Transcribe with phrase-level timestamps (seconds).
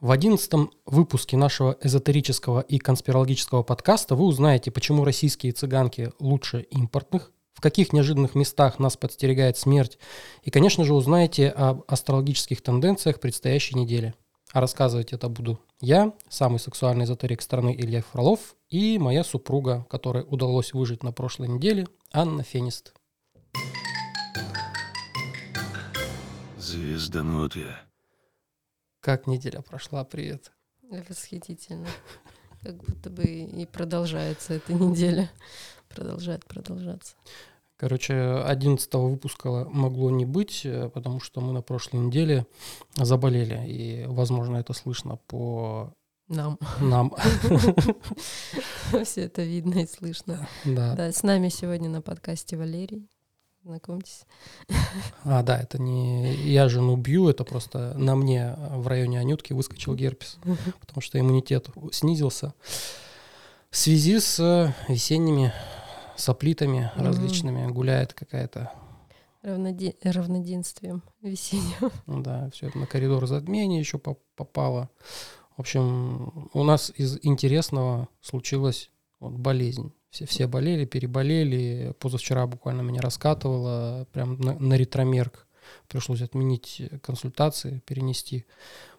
[0.00, 7.32] В одиннадцатом выпуске нашего эзотерического и конспирологического подкаста вы узнаете, почему российские цыганки лучше импортных,
[7.52, 9.98] в каких неожиданных местах нас подстерегает смерть,
[10.44, 14.14] и, конечно же, узнаете об астрологических тенденциях предстоящей недели.
[14.52, 20.24] А рассказывать это буду я, самый сексуальный эзотерик страны Илья Фролов, и моя супруга, которой
[20.28, 22.94] удалось выжить на прошлой неделе, Анна Фенист.
[26.56, 27.87] Звезданутые.
[29.08, 30.04] Как неделя прошла?
[30.04, 30.52] Привет.
[31.08, 31.88] Восхитительно.
[32.62, 35.30] Как будто бы и продолжается эта неделя.
[35.88, 37.14] Продолжает продолжаться.
[37.78, 42.46] Короче, 11 выпуска могло не быть, э, потому что мы на прошлой неделе
[42.96, 43.66] заболели.
[43.66, 45.94] И, возможно, это слышно по
[46.28, 46.58] Нам.
[46.78, 47.14] нам.
[49.04, 50.46] Все это видно и слышно.
[50.66, 50.94] Да.
[50.94, 53.08] Да, с нами сегодня на подкасте Валерий.
[53.68, 54.22] Знакомьтесь.
[55.24, 59.94] А, да, это не я жену бью, это просто на мне в районе Анютки выскочил
[59.94, 60.38] герпес,
[60.80, 62.54] потому что иммунитет снизился
[63.68, 65.52] в связи с э, весенними
[66.16, 67.70] соплитами различными.
[67.70, 68.72] Гуляет какая-то,
[69.42, 71.90] Равноде- Равноденствием весенним.
[72.22, 74.88] да, все это на коридор затмения еще поп- попало.
[75.58, 79.92] В общем, у нас из интересного случилась вот болезнь.
[80.10, 81.94] Все, все болели, переболели.
[81.98, 85.46] Позавчера буквально меня раскатывало прям на, на ретромерк.
[85.86, 88.46] Пришлось отменить консультации, перенести,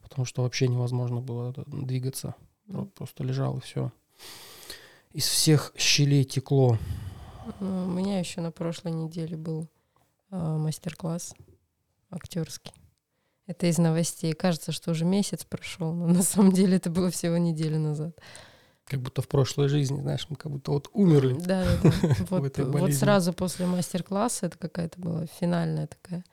[0.02, 2.36] потому что вообще невозможно было двигаться.
[2.68, 3.92] Про- Просто лежал и все.
[5.12, 6.78] Из всех щелей текло.
[7.60, 9.68] Ну, У меня еще на прошлой неделе был
[10.30, 11.34] а, мастер-класс
[12.12, 12.74] актерский.
[13.48, 14.34] Это из новостей.
[14.34, 18.16] Кажется, что уже месяц прошел, но на самом деле это было всего неделю назад.
[18.90, 21.34] Как будто в прошлой жизни, знаешь, мы как будто вот умерли.
[21.40, 22.16] Да, да, да.
[22.30, 26.24] Вот, сразу после мастер-класса это какая-то была финальная такая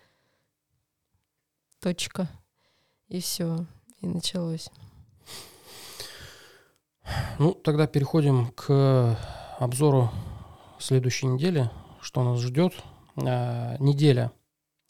[1.81, 2.29] точка.
[3.09, 3.67] И все.
[4.01, 4.71] И началось.
[7.39, 9.19] Ну, тогда переходим к
[9.59, 10.11] обзору
[10.79, 12.72] следующей недели, что нас ждет.
[13.16, 14.33] А, Неделя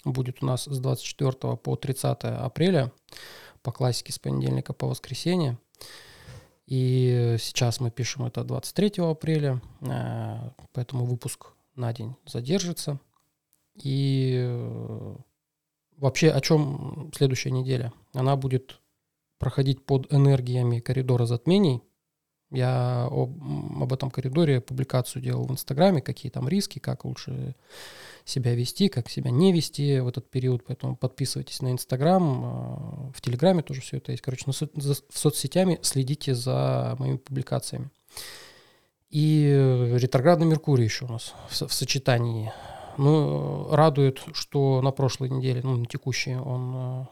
[0.05, 2.93] будет у нас с 24 по 30 апреля,
[3.63, 5.59] по классике с понедельника по воскресенье.
[6.67, 12.99] И сейчас мы пишем это 23 апреля, а, поэтому выпуск на день задержится.
[13.83, 15.17] И э,
[15.99, 17.93] вообще о чем следующая неделя?
[18.15, 18.81] Она будет
[19.39, 21.83] проходить под энергиями коридора затмений,
[22.51, 23.43] я об,
[23.83, 27.57] об этом коридоре публикацию делал в Инстаграме, какие там риски, как лучше
[28.25, 30.65] себя вести, как себя не вести в этот период.
[30.65, 34.23] Поэтому подписывайтесь на Инстаграм, э, в Телеграме тоже все это есть.
[34.23, 37.91] Короче, со- в соцсетями следите за моими публикациями.
[39.11, 42.53] И э, ретроградный Меркурий еще у нас в, в сочетании.
[42.99, 47.07] Ну, э, радует, что на прошлой неделе, ну, на текущей, он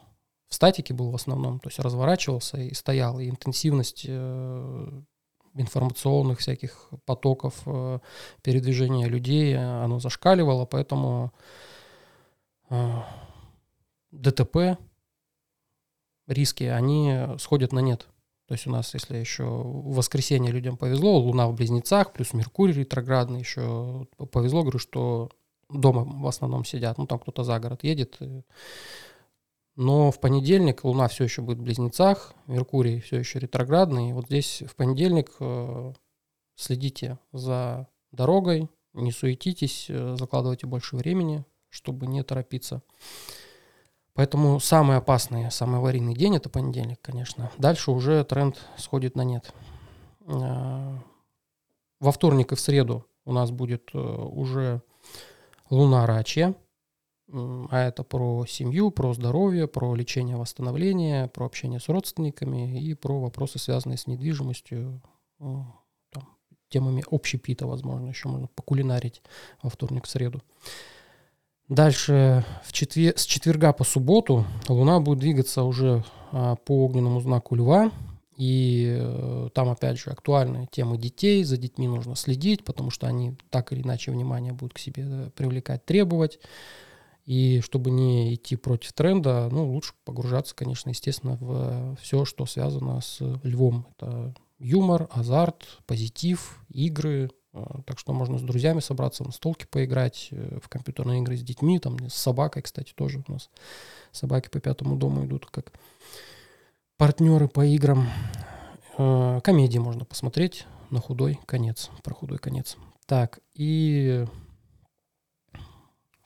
[0.49, 4.07] в статике был в основном, то есть разворачивался и стоял, и интенсивность
[5.55, 7.99] информационных всяких потоков э,
[8.43, 11.33] передвижения людей, оно зашкаливало, поэтому
[12.71, 13.03] э,
[14.11, 14.79] ДТП,
[16.27, 18.09] риски, они сходят на нет.
[18.47, 22.75] То есть у нас, если еще в воскресенье людям повезло, Луна в Близнецах, плюс Меркурий
[22.75, 25.31] ретроградный, еще повезло, говорю, что
[25.71, 28.19] дома в основном сидят, ну там кто-то за город едет,
[29.77, 34.13] но в понедельник Луна все еще будет в Близнецах, Меркурий все еще ретроградный.
[34.13, 35.93] Вот здесь в понедельник э,
[36.55, 42.83] следите за дорогой, не суетитесь, э, закладывайте больше времени, чтобы не торопиться.
[44.13, 47.51] Поэтому самый опасный, самый аварийный день это понедельник, конечно.
[47.59, 49.53] Дальше уже тренд сходит на нет.
[50.21, 50.99] Э,
[51.99, 54.83] Во вторник и в среду у нас будет уже
[55.71, 56.55] Луна Рачья.
[57.33, 63.19] А это про семью, про здоровье, про лечение, восстановление, про общение с родственниками и про
[63.19, 65.01] вопросы, связанные с недвижимостью,
[65.41, 65.73] м,
[66.11, 66.29] там,
[66.69, 69.23] темами общепита, возможно, еще можно покулинарить
[69.63, 70.43] во вторник, в среду.
[71.69, 73.17] Дальше в четвер...
[73.17, 77.91] с четверга по субботу Луна будет двигаться уже а, по огненному знаку Льва.
[78.37, 81.45] И э, там, опять же, актуальные темы детей.
[81.45, 85.31] За детьми нужно следить, потому что они так или иначе внимание будут к себе э,
[85.37, 86.41] привлекать, требовать.
[87.25, 93.01] И чтобы не идти против тренда, ну, лучше погружаться, конечно, естественно, в все, что связано
[93.01, 93.87] с львом.
[93.97, 97.31] Это юмор, азарт, позитив, игры.
[97.55, 101.43] Э, Так что можно с друзьями собраться, на столке поиграть, э, в компьютерные игры с
[101.43, 103.49] детьми, там с собакой, кстати, тоже у нас
[104.13, 105.73] собаки по пятому дому идут как
[106.99, 108.07] партнеры по играм.
[108.99, 112.77] Э, Комедии можно посмотреть на худой конец, про худой конец.
[113.07, 114.27] Так, и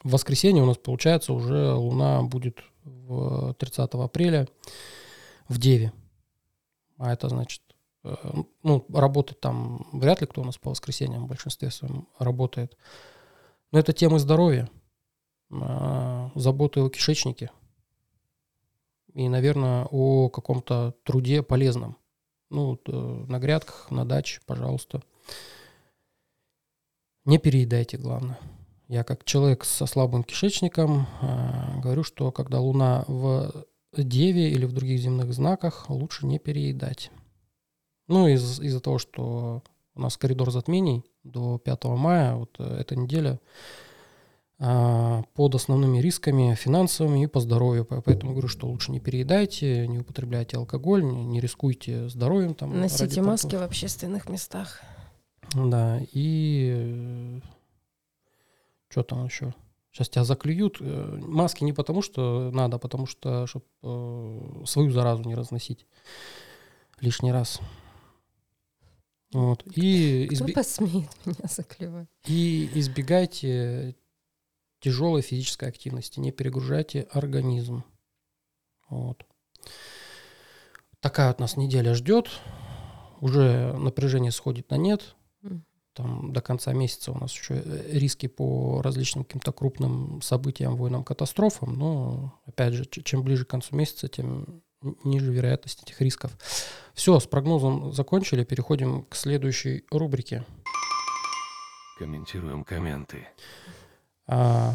[0.03, 4.49] в воскресенье у нас получается уже Луна будет в 30 апреля
[5.49, 5.93] в Деве.
[6.99, 7.63] а это значит,
[8.05, 8.15] э,
[8.63, 12.77] ну, работать там вряд ли кто у нас по воскресеньям в большинстве своем работает.
[13.73, 14.69] Но это темы здоровья,
[15.51, 17.51] э, заботы о кишечнике
[19.15, 21.97] и, наверное, о каком-то труде полезном.
[22.51, 25.03] Ну, э, на грядках, на даче, пожалуйста.
[27.25, 28.39] Не переедайте, главное.
[28.89, 33.65] Я как человек со слабым кишечником э, говорю, что когда Луна в
[33.97, 37.11] Деве или в других земных знаках, лучше не переедать.
[38.07, 39.63] Ну, из- из-за того, что
[39.95, 43.39] у нас коридор затмений до 5 мая, вот э, эта неделя
[44.59, 47.85] э, под основными рисками финансовыми и по здоровью.
[47.85, 52.55] По- Поэтому говорю, что лучше не переедайте, не употребляйте алкоголь, не, не рискуйте здоровьем.
[52.55, 54.81] Там, Носите маски в общественных местах.
[55.55, 57.41] Да, и
[58.89, 59.55] что там еще?
[59.93, 60.79] Сейчас тебя заклюют.
[60.81, 63.67] Э, Маски не потому, что надо, а потому что, чтобы
[64.67, 65.87] свою заразу не разносить
[67.01, 67.61] лишний раз.
[69.33, 69.63] Вот.
[69.77, 72.09] И, Кто изби- посмеет меня заклевать?
[72.27, 73.97] и избегайте
[74.81, 77.83] тяжелой физической активности, не перегружайте организм.
[78.89, 79.25] Вот.
[81.01, 82.31] Такая вот нас неделя ждет.
[83.21, 85.15] Уже напряжение сходит на нет.
[85.99, 91.03] Там до конца месяца у нас еще э, риски по различным каким-то крупным событиям, войнам,
[91.03, 91.77] катастрофам.
[91.77, 94.63] Но, опять же, чем ближе к концу месяца, тем
[95.03, 96.39] ниже вероятность этих рисков.
[96.95, 98.45] Все, с прогнозом закончили.
[98.45, 100.45] Переходим к следующей рубрике.
[101.99, 103.27] Комментируем комменты.
[104.29, 104.73] А,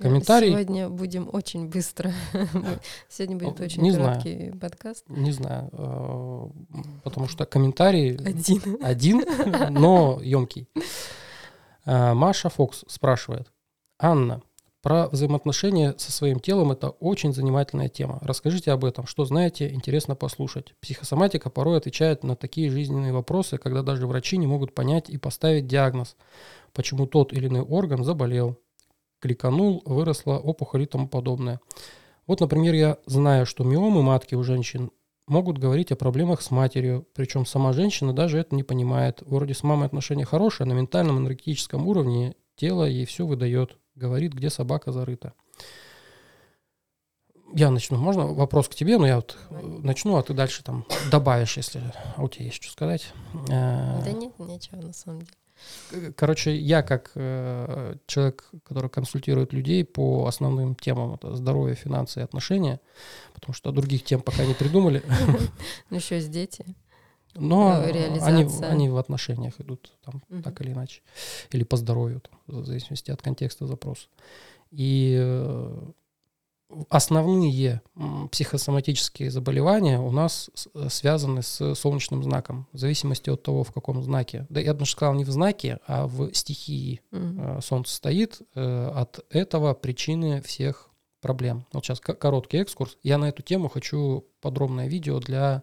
[0.00, 2.12] комментарий, Сегодня будем очень быстро.
[3.08, 4.20] Сегодня будет очень не знаю.
[4.20, 5.04] короткий подкаст.
[5.08, 6.48] не знаю, э,
[7.04, 8.78] потому что комментарий Один.
[8.82, 9.24] один,
[9.70, 10.68] но емкий.
[11.84, 13.52] А, Маша Фокс спрашивает.
[13.98, 14.42] Анна,
[14.84, 18.18] про взаимоотношения со своим телом это очень занимательная тема.
[18.20, 20.74] Расскажите об этом, что знаете, интересно послушать.
[20.80, 25.66] Психосоматика порой отвечает на такие жизненные вопросы, когда даже врачи не могут понять и поставить
[25.66, 26.16] диагноз,
[26.74, 28.58] почему тот или иной орган заболел,
[29.24, 31.58] кликанул, выросла опухоль и тому подобное.
[32.26, 34.90] Вот, например, я знаю, что миомы матки у женщин
[35.26, 39.22] могут говорить о проблемах с матерью, причем сама женщина даже это не понимает.
[39.22, 44.50] Вроде с мамой отношения хорошие, на ментальном энергетическом уровне тело ей все выдает, говорит, где
[44.50, 45.32] собака зарыта.
[47.54, 47.96] Я начну.
[47.96, 51.80] Можно вопрос к тебе, но я вот э, начну, а ты дальше там добавишь, если
[52.16, 53.10] а у тебя есть что сказать.
[53.48, 55.32] Э, Да нет, ничего на самом деле.
[56.16, 62.22] Короче, я как э, человек, который консультирует людей по основным темам это здоровье, финансы и
[62.22, 62.80] отношения,
[63.34, 65.02] потому что других тем пока не придумали,
[65.90, 66.64] Ну, еще есть дети.
[67.34, 70.42] но Э, они, они в отношениях идут там Мгм.
[70.42, 71.02] так или иначе,
[71.52, 74.08] или по здоровью, там, в зависимости от контекста запроса.
[74.70, 75.82] И э,
[76.88, 77.80] основные
[78.30, 84.02] психосоматические заболевания у нас э, связаны с солнечным знаком, в зависимости от того, в каком
[84.02, 84.46] знаке.
[84.50, 88.40] Да, я бы сказал не в знаке, а в стихии э, Солнце стоит.
[88.54, 90.90] э, От этого причины всех
[91.20, 91.64] проблем.
[91.72, 92.98] Вот сейчас ко- короткий экскурс.
[93.02, 95.62] Я на эту тему хочу подробное видео для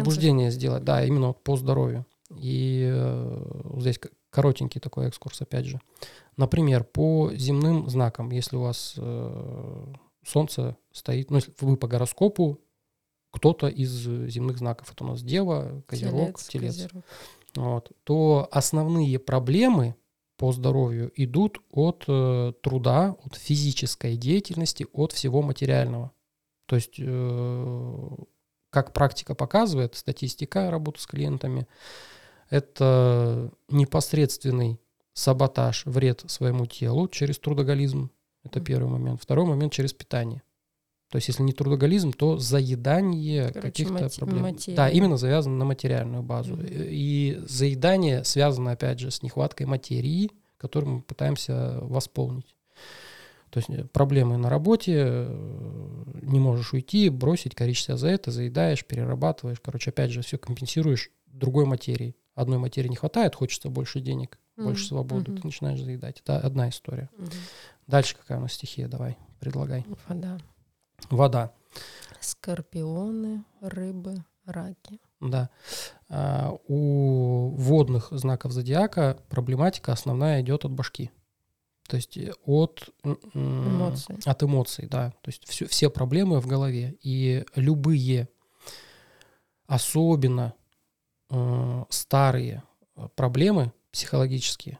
[0.00, 0.82] пробуждения сделать.
[0.84, 2.04] Да, именно по здоровью.
[2.36, 2.92] И
[3.64, 5.80] вот здесь коротенький такой экскурс, опять же.
[6.36, 8.94] Например, по земным знакам, если у вас
[10.26, 12.60] Солнце стоит, ну, если вы по гороскопу,
[13.30, 17.04] кто-то из земных знаков, это у нас Дева, Козерог, Телец, Телец, Козерог.
[17.54, 19.94] вот, то основные проблемы
[20.36, 26.12] по здоровью идут от э, труда, от физической деятельности, от всего материального.
[26.66, 28.08] То есть, э,
[28.70, 31.66] как практика показывает, статистика работы с клиентами,
[32.50, 34.80] это непосредственный
[35.12, 38.10] саботаж, вред своему телу через трудоголизм.
[38.46, 39.20] Это первый момент.
[39.22, 40.42] Второй момент через питание.
[41.10, 44.38] То есть, если не трудоголизм, то заедание Короче, каких-то мати- проблем.
[44.42, 44.88] Да, материя.
[44.90, 46.56] именно завязано на материальную базу.
[46.56, 46.66] Мгм.
[46.68, 52.54] И заедание связано, опять же, с нехваткой материи, которую мы пытаемся восполнить.
[53.50, 58.30] То есть э, проблемы на работе, э, не можешь уйти, бросить, коричь себя за это,
[58.32, 59.60] заедаешь, перерабатываешь.
[59.62, 62.16] Короче, опять же, все компенсируешь другой материей.
[62.34, 65.40] Одной материи не хватает, хочется больше денег, больше Мгм, свободы, мгм.
[65.40, 66.20] ты начинаешь заедать.
[66.20, 67.08] Это одна история.
[67.16, 67.30] Мгм.
[67.86, 68.88] Дальше какая у нас стихия?
[68.88, 69.84] Давай, предлагай.
[70.08, 70.38] Вода.
[71.10, 71.52] Вода.
[72.20, 75.00] Скорпионы, рыбы, раки.
[75.20, 75.50] Да.
[76.08, 81.10] А, У водных знаков зодиака проблематика основная идет от башки.
[81.88, 82.88] То есть э, от
[83.34, 84.18] Эмоции.
[84.24, 85.10] От эмоций, да.
[85.20, 86.96] То есть всё- все проблемы в голове.
[87.02, 88.28] И любые,
[89.66, 90.54] особенно
[91.30, 92.62] э, старые
[92.96, 94.78] э, проблемы психологические,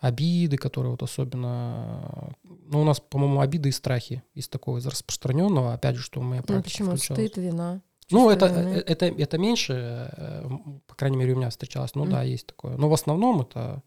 [0.00, 2.30] обиды, которые вот особенно...
[2.44, 5.74] э, Ну, у нас, по-моему, обиды и страхи из такого, из распространенного.
[5.74, 6.90] Опять же, что у меня Ну почему?
[6.96, 7.02] включалось.
[7.30, 7.80] Стыд, вина.
[8.10, 8.82] Ну, это, войны.
[8.86, 9.72] это, это меньше,
[10.16, 10.48] э,
[10.86, 11.94] по крайней мере, у меня встречалось.
[11.94, 12.12] Ну Мгм.
[12.12, 12.76] да, есть такое.
[12.76, 13.82] Но в основном это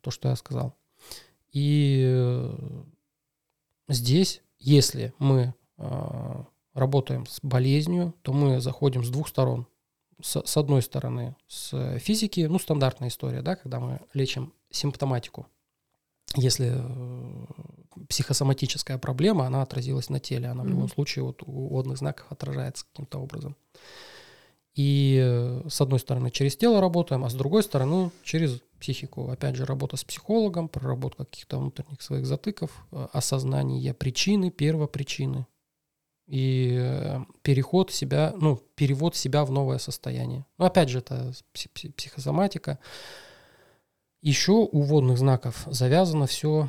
[0.00, 0.74] то, что я сказал.
[1.52, 2.82] И э,
[3.88, 9.66] здесь, если мы э, работаем с болезнью, то мы заходим с двух сторон.
[10.22, 15.46] С, с одной стороны, с физики, ну, стандартная история, да, когда мы лечим симптоматику.
[16.36, 17.46] Если э,
[18.08, 22.84] психосоматическая проблема, она отразилась на теле, она в любом случае вот у водных знаков отражается
[22.86, 23.56] каким-то образом.
[24.74, 29.28] И э, с одной стороны через тело работаем, а с другой стороны через психику.
[29.28, 35.46] Опять же, работа с психологом, проработка каких-то внутренних своих затыков, э, осознание причины, первопричины
[36.30, 40.46] и э, переход себя, ну, перевод себя в новое состояние.
[40.58, 42.78] Ну, опять же, это пси- пси- психосоматика.
[44.22, 46.68] Еще у водных знаков завязано все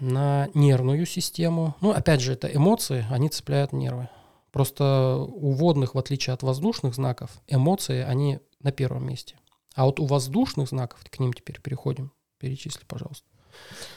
[0.00, 1.76] на нервную систему.
[1.82, 4.08] Ну, опять же, это эмоции, они цепляют нервы.
[4.50, 9.36] Просто у водных, в отличие от воздушных знаков, эмоции, они на первом месте.
[9.74, 13.28] А вот у воздушных знаков, к ним теперь переходим, перечисли, пожалуйста.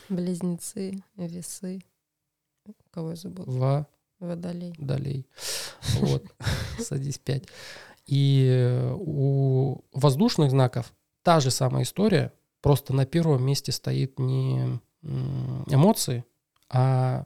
[0.09, 1.81] Близнецы, весы.
[2.91, 3.45] Кого я забыл?
[3.45, 3.87] В
[4.25, 4.73] Водолей.
[4.77, 5.27] Далей.
[5.99, 6.23] Вот.
[6.79, 7.43] Садись пять.
[8.05, 14.79] И э, у воздушных знаков та же самая история, просто на первом месте стоит не
[15.03, 16.23] эмоции,
[16.69, 17.25] а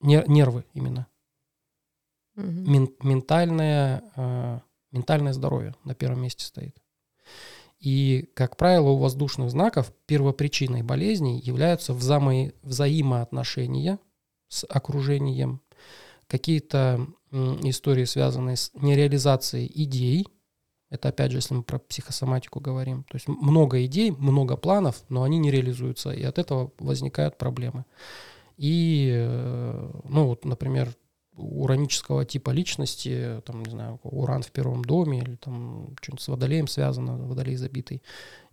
[0.00, 1.06] нер- нервы именно.
[2.36, 4.60] Мен- ментальное, э,
[4.92, 6.76] ментальное здоровье на первом месте стоит.
[7.78, 13.98] И, как правило, у воздушных знаков первопричиной болезней являются взаимо- взаимоотношения
[14.48, 15.62] с окружением,
[16.30, 20.26] какие-то истории, связанные с нереализацией идей.
[20.88, 23.04] Это, опять же, если мы про психосоматику говорим.
[23.04, 27.84] То есть много идей, много планов, но они не реализуются, и от этого возникают проблемы.
[28.56, 30.94] И, э, ну вот, например,
[31.36, 36.66] уранического типа личности, там, не знаю, уран в первом доме или там что-нибудь с водолеем
[36.66, 38.02] связано, водолей забитый,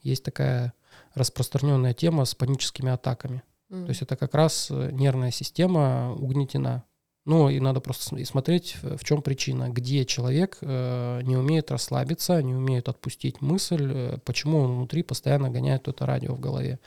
[0.01, 0.73] есть такая
[1.13, 3.43] распространенная тема с паническими атаками.
[3.69, 3.85] М.
[3.85, 6.83] То есть это как раз э, нервная система угнетена.
[7.27, 12.41] Ну и надо просто смотреть, в в чем причина, где человек э, не умеет расслабиться,
[12.41, 16.79] не умеет отпустить мысль, э, почему он внутри постоянно гоняет это радио в голове.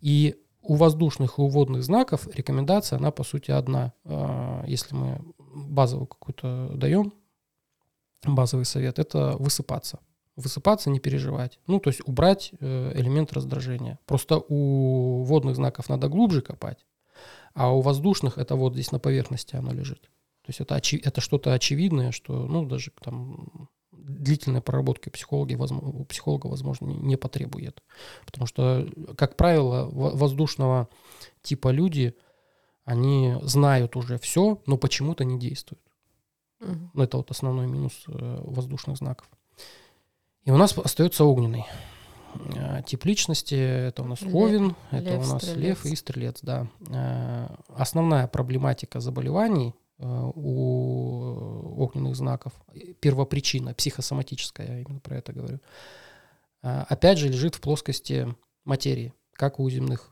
[0.00, 3.92] И у воздушных и у водных знаков рекомендация, она по сути одна.
[4.04, 5.20] Э, Если мы
[5.52, 7.12] базовую какую-то даем,
[8.24, 9.98] базовый совет, это высыпаться.
[10.36, 11.58] Высыпаться, не переживать.
[11.66, 13.98] Ну, то есть убрать э, элемент раздражения.
[14.06, 16.78] Просто у водных знаков надо глубже копать,
[17.58, 20.02] а у воздушных это вот здесь на поверхности оно лежит.
[20.42, 25.88] То есть это, очи- это что-то очевидное, что, ну, даже там длительной проработки психологи, возможно,
[25.88, 27.82] у психолога, возможно, не, потребует.
[28.24, 30.88] Потому что, как правило, во- воздушного
[31.42, 32.14] типа люди,
[32.84, 35.82] они знают уже все, но почему-то не действуют.
[36.60, 39.28] Ну, это вот основной минус э, воздушных знаков.
[40.44, 41.64] И у нас остается огненный.
[42.54, 45.84] Э, Тип личности это у нас Лев, Овен, это лев, у нас стрелец.
[45.84, 46.66] Лев и Стрелец, да.
[46.88, 52.52] Э, Основная проблематика заболеваний э, у огненных знаков,
[53.00, 55.60] первопричина психосоматическая, я именно про это говорю,
[56.60, 60.10] опять же лежит в плоскости материи, как у земных.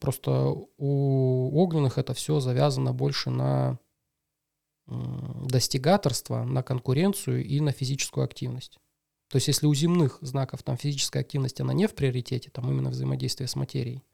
[0.00, 3.78] Просто у огненных это все завязано больше на
[4.86, 8.78] достигаторство, на конкуренцию и на физическую активность.
[9.28, 12.90] То есть если у земных знаков там физическая активность, она не в приоритете, там именно
[12.90, 14.04] взаимодействие с материей,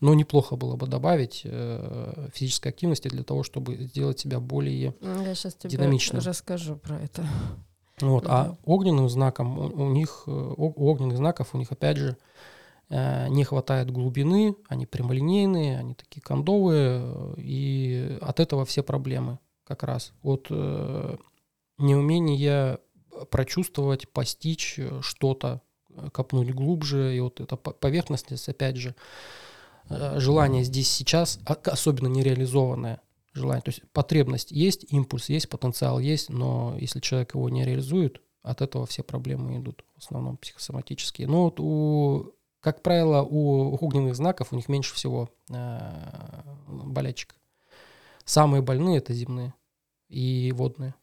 [0.00, 4.94] но неплохо было бы добавить э, физической активности для того, чтобы сделать себя более...
[5.00, 6.20] Ну, Я сейчас тебе Динамично.
[6.20, 7.26] расскажу про это.
[8.00, 8.58] Вот, а Мгм.
[8.64, 12.16] огненным знаком, у, у них, э, у огненных знаков у них опять же
[12.90, 19.38] э, не хватает глубины, они прямолинейные, они такие кондовые, э, и от этого все проблемы
[19.64, 20.12] как раз.
[20.22, 21.16] От э,
[21.78, 22.78] неумения
[23.26, 25.60] прочувствовать, постичь э, что-то,
[25.90, 28.94] э, копнуть глубже, и вот эта по- поверхностность, опять же,
[29.88, 33.00] э, желание здесь сейчас, а- особенно нереализованное
[33.32, 38.20] желание, то есть потребность есть, импульс есть, потенциал есть, но если человек его не реализует,
[38.42, 41.28] от этого все проблемы идут, в основном психосоматические.
[41.28, 45.28] Но вот у, как правило, у огненных знаков у них меньше всего
[46.66, 47.34] болячек.
[48.24, 49.54] Самые больные это земные
[50.08, 50.94] и водные.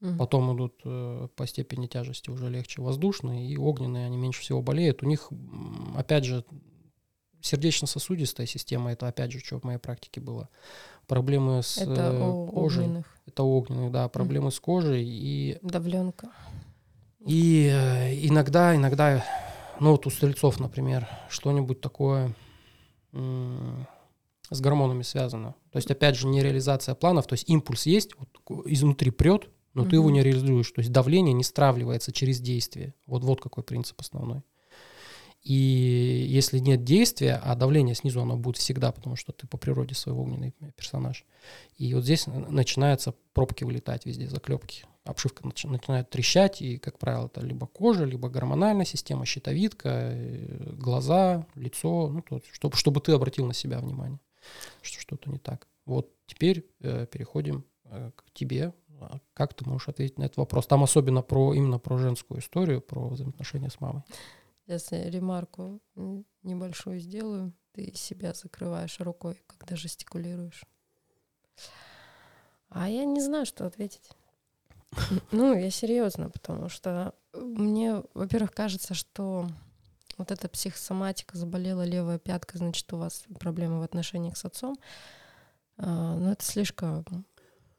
[0.00, 0.18] Мгм.
[0.18, 5.02] Потом идут э, по степени тяжести уже легче воздушные и огненные, они меньше всего болеют.
[5.02, 5.30] У них,
[5.96, 6.44] опять же,
[7.40, 10.48] сердечно-сосудистая система, это опять же, что в моей практике было.
[11.06, 12.84] Проблемы с Это э, кожей.
[12.84, 13.16] огненных.
[13.26, 15.04] Это огненных, да, проблемы с кожей.
[15.06, 16.30] И, Давленка.
[17.20, 19.24] и э, иногда, иногда,
[19.80, 22.34] ну вот у стрельцов, например, что-нибудь такое
[23.12, 25.54] с гормонами связано.
[25.72, 28.28] То есть, опять же, не реализация планов, то есть импульс есть, вот,
[28.66, 29.90] изнутри прет, но угу.
[29.90, 30.70] ты его не реализуешь.
[30.72, 32.94] То есть давление не стравливается через действие.
[33.06, 34.42] Вот, вот какой принцип основной.
[35.42, 39.94] И если нет действия, а давление снизу оно будет всегда, потому что ты по природе
[39.94, 41.24] своего огненный персонаж.
[41.76, 44.84] И вот здесь начинаются пробки вылетать везде, заклепки.
[45.04, 51.46] Обшивка начинает трещать, и, как правило, это либо кожа, либо гормональная система, щитовидка, э, глаза,
[51.54, 54.18] лицо, ну, то, чтобы, чтобы ты обратил на себя внимание,
[54.82, 55.68] что что-то не так.
[55.84, 58.72] Вот теперь э, переходим э, к тебе.
[59.00, 60.66] А как ты можешь ответить на этот вопрос?
[60.66, 64.02] Там особенно про именно про женскую историю, про взаимоотношения с мамой.
[64.64, 65.80] Сейчас я ремарку
[66.42, 67.52] небольшую сделаю.
[67.72, 70.64] Ты себя закрываешь рукой, когда жестикулируешь.
[72.68, 74.10] А я не знаю, что ответить.
[75.30, 79.46] Ну, я серьезно, потому что мне, во-первых, кажется, что
[80.16, 84.76] вот эта психосоматика, заболела левая пятка, значит, у вас проблемы в отношениях с отцом.
[85.76, 87.04] А, ну, это слишком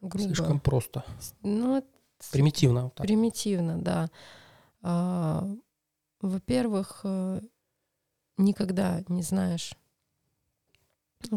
[0.07, 0.27] грубо.
[0.27, 1.03] Слишком просто.
[1.41, 1.83] Ну,
[2.31, 2.85] примитивно.
[2.85, 4.09] Вот примитивно, да.
[4.81, 5.47] А,
[6.21, 7.41] во-первых, э,
[8.37, 9.73] никогда не знаешь,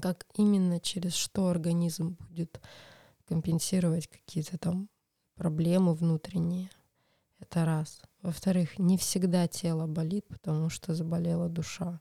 [0.01, 2.61] как именно через что организм будет
[3.27, 4.89] компенсировать какие-то там
[5.35, 6.71] проблемы внутренние.
[7.39, 8.03] Это раз.
[8.23, 11.99] Во-вторых, не всегда тело болит, потому что заболела душа.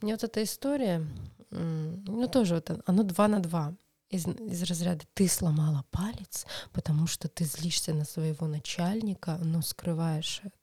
[0.00, 1.04] Мне вот эта история,
[1.50, 3.74] ну тоже вот оно два на два.
[4.10, 10.40] Из, из разряда ты сломала палец, потому что ты злишься на своего начальника, но скрываешь
[10.42, 10.54] это.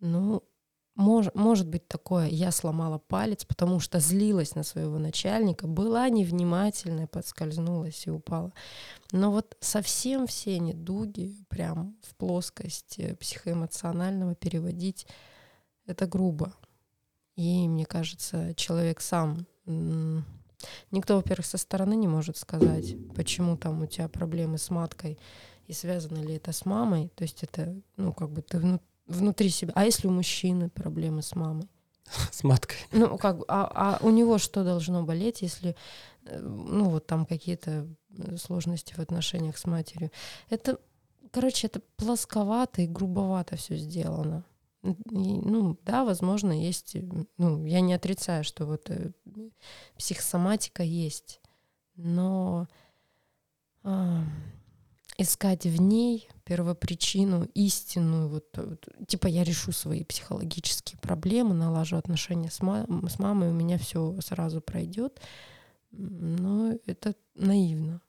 [0.00, 0.42] Ну,
[0.94, 7.06] мож, может быть такое, я сломала палец, потому что злилась на своего начальника, была невнимательная,
[7.06, 8.52] подскользнулась и упала.
[9.12, 15.06] Но вот совсем все недуги прям в плоскость э, психоэмоционального переводить,
[15.86, 16.54] это грубо.
[17.36, 19.46] И мне кажется, человек сам
[20.90, 25.18] Никто, во-первых, со стороны не может сказать, почему там у тебя проблемы с маткой
[25.66, 27.10] и связано ли это с мамой.
[27.14, 29.72] То есть это, ну, как бы ты внутри внутри себя.
[29.74, 31.68] А если у мужчины проблемы с мамой?
[32.30, 32.76] С маткой.
[32.92, 35.74] Ну, как бы, а, а у него что должно болеть, если,
[36.26, 37.86] э, ну, вот там какие-то
[38.16, 40.10] э, сложности в отношениях с матерью?
[40.50, 40.78] Это,
[41.30, 44.44] короче, это плосковато и грубовато все сделано.
[44.84, 47.02] Ну, да, возможно, есть, э,
[47.38, 48.90] ну, я не отрицаю, что вот
[49.96, 51.40] психосоматика есть,
[51.96, 52.68] но
[53.82, 54.24] а,
[55.16, 62.50] искать в ней первопричину, истинную, вот, вот типа я решу свои психологические проблемы, налажу отношения
[62.50, 65.20] с, мам, с мамой, у меня все сразу пройдет.
[65.92, 68.00] Но это наивно.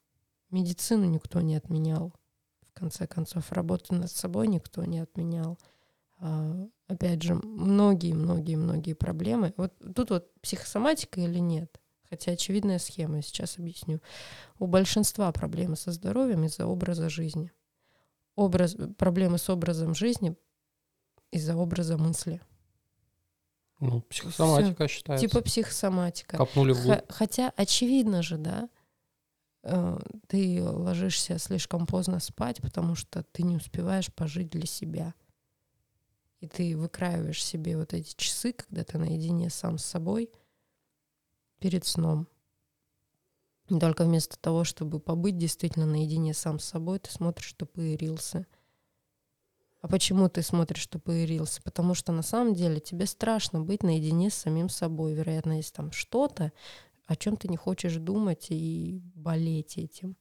[0.50, 2.14] Медицину никто не отменял.
[2.72, 5.60] В конце концов, работу над собой никто не отменял.
[6.18, 9.54] А, опять же, многие-многие-многие проблемы.
[9.58, 11.80] Вот тут вот психосоматика или нет?
[12.10, 14.00] Хотя очевидная схема, сейчас объясню.
[14.60, 17.52] У большинства проблемы со здоровьем из-за образа жизни
[18.36, 20.36] образ, проблемы с образом жизни
[21.32, 22.42] из-за образа мысли.
[23.80, 24.94] Ну, психосоматика Всё.
[24.96, 25.28] считается.
[25.28, 26.38] Типа психосоматика.
[26.38, 28.70] Копнули в Х- Хотя очевидно же, да,
[29.64, 35.14] э, ты ложишься слишком поздно спать, потому что ты не успеваешь пожить для себя.
[36.46, 40.30] И ты выкраиваешь себе вот эти часы, когда ты наедине сам с собой
[41.58, 42.28] перед сном.
[43.68, 48.46] Только вместо того, чтобы побыть действительно наедине сам с собой, ты смотришь тупые рилсы.
[49.82, 51.64] А почему ты смотришь тупые рилсы?
[51.64, 55.16] Потому что на самом деле тебе страшно быть наедине с самим собой.
[55.16, 56.52] Вероятно, есть там что-то,
[57.08, 60.16] о чем ты не хочешь думать и болеть этим.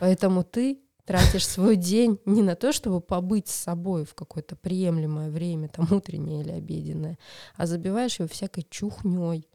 [0.00, 5.30] Поэтому ты тратишь свой день не на то, чтобы побыть с собой в какое-то приемлемое
[5.30, 7.18] время, там утреннее или обеденное,
[7.56, 9.48] а забиваешь его всякой чухней,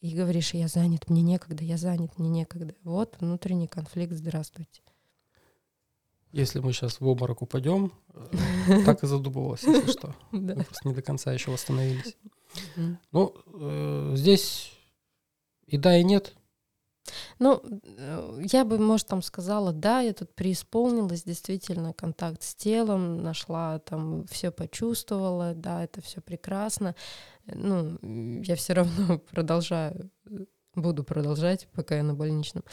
[0.00, 2.74] и говоришь, я занят, мне некогда, я занят, мне некогда.
[2.84, 4.82] Вот внутренний конфликт, здравствуйте.
[6.32, 10.14] Если мы сейчас в обморок упадем, э, так и задумывалось, если что.
[10.32, 12.16] Мы просто не до конца еще восстановились.
[13.10, 14.72] Ну, э, здесь
[15.66, 16.36] и да, и нет.
[17.38, 23.22] Ну, э, я бы, может, там сказала, да, я тут преисполнилась, действительно, контакт с телом,
[23.22, 26.94] нашла там, все почувствовала, да, это все прекрасно.
[27.46, 27.98] Ну,
[28.42, 30.10] я все равно продолжаю,
[30.74, 32.64] буду продолжать, пока я на больничном,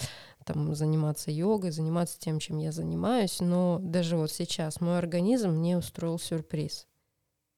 [0.46, 5.78] там, заниматься йогой, заниматься тем, чем я занимаюсь, но даже вот сейчас мой организм мне
[5.78, 6.88] устроил сюрприз.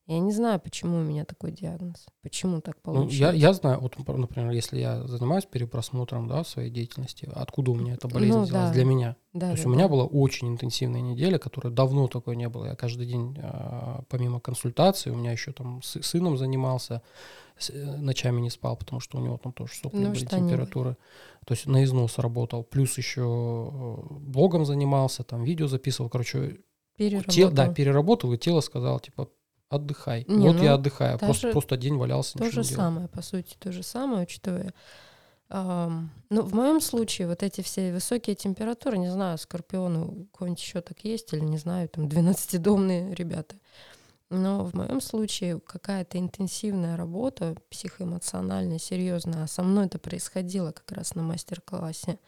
[0.08, 2.06] Я не знаю, почему у меня такой диагноз.
[2.22, 3.15] Почему так Ну, получилось.
[3.15, 7.96] я, я знаю, вот, например, если я занимаюсь перепросмотром да, своей деятельности, откуда у меня
[7.96, 8.74] эта болезнь Ну, взялась да.
[8.74, 9.15] для меня.
[9.34, 12.65] да, То есть да, у меня была очень интенсивная неделя, которая давно такой не было.
[12.65, 17.02] Я каждый день, а, помимо консультаций, у меня еще там с сыном занимался,
[17.72, 20.98] э, ночами не спал, потому что у него там тоже сопли Ну, были, температуры.
[21.48, 22.63] То есть на износ работал.
[22.63, 26.12] Плюс еще э, блогом занимался, там видео записывал.
[26.12, 26.60] Короче,
[26.98, 27.74] те- да, Переработал.
[27.74, 29.30] переработал, и тело сказало, типа,
[29.75, 30.25] отдыхай.
[30.27, 31.17] Не, вот ну, я отдыхаю.
[31.19, 34.73] Просто, же- просто день валялся, То же самое, по сути, то же самое, учитывая.
[35.49, 40.61] ам, ну, в моем случае вот эти все высокие температуры, не знаю, скорпионы у кого-нибудь
[40.61, 43.55] еще так есть, или не знаю, там 12-домные ребята.
[44.29, 50.91] Но в моем случае какая-то интенсивная работа, психоэмоциональная, серьезная, а со мной это происходило как
[50.91, 52.19] раз на мастер-классе.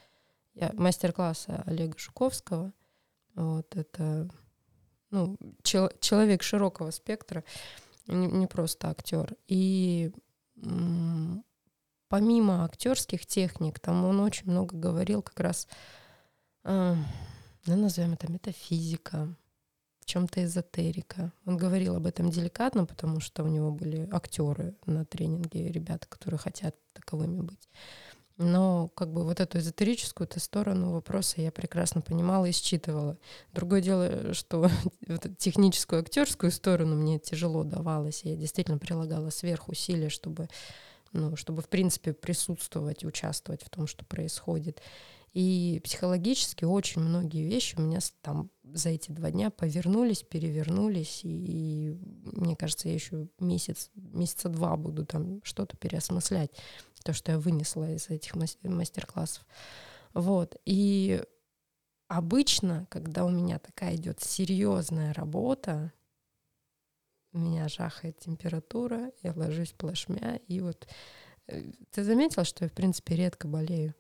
[0.54, 2.72] Я, мастер-класса Олега Жуковского.
[3.36, 4.30] Вот это
[5.12, 7.44] ну, чел- человек широкого спектра,
[8.08, 9.36] не, не просто актер.
[9.48, 10.12] И
[12.08, 15.68] помимо актерских техник, там он очень много говорил как раз,
[16.64, 16.96] э,
[17.66, 19.36] назовем это метафизика,
[20.00, 21.34] в чем-то эзотерика.
[21.46, 26.40] Он говорил об этом деликатно, потому что у него были актеры на тренинге, ребята, которые
[26.40, 27.70] хотят таковыми быть.
[28.38, 33.18] Но как бы вот эту эзотерическую -то сторону вопроса я прекрасно понимала и считывала.
[33.54, 34.70] Другое дело, что
[35.08, 38.24] вот техническую актерскую сторону мне тяжело давалось.
[38.24, 40.50] и Я действительно прилагала сверхусилия, чтобы,
[41.14, 44.82] ну, чтобы в принципе присутствовать, участвовать в том, что происходит.
[45.38, 51.92] И психологически очень многие вещи у меня там за эти два дня повернулись, перевернулись, и,
[51.92, 56.50] и мне кажется, я еще месяц, месяца два буду там что-то переосмыслять,
[57.04, 59.46] то, что я вынесла из этих мас- мастер-классов.
[60.16, 60.56] Вот.
[60.66, 61.22] И
[62.08, 65.94] обычно, когда у меня такая идет серьезная работа,
[67.32, 70.88] у меня жахает температура, я ложусь плашмя, и вот
[71.46, 73.94] э, ты заметила, что я, в принципе, редко болею?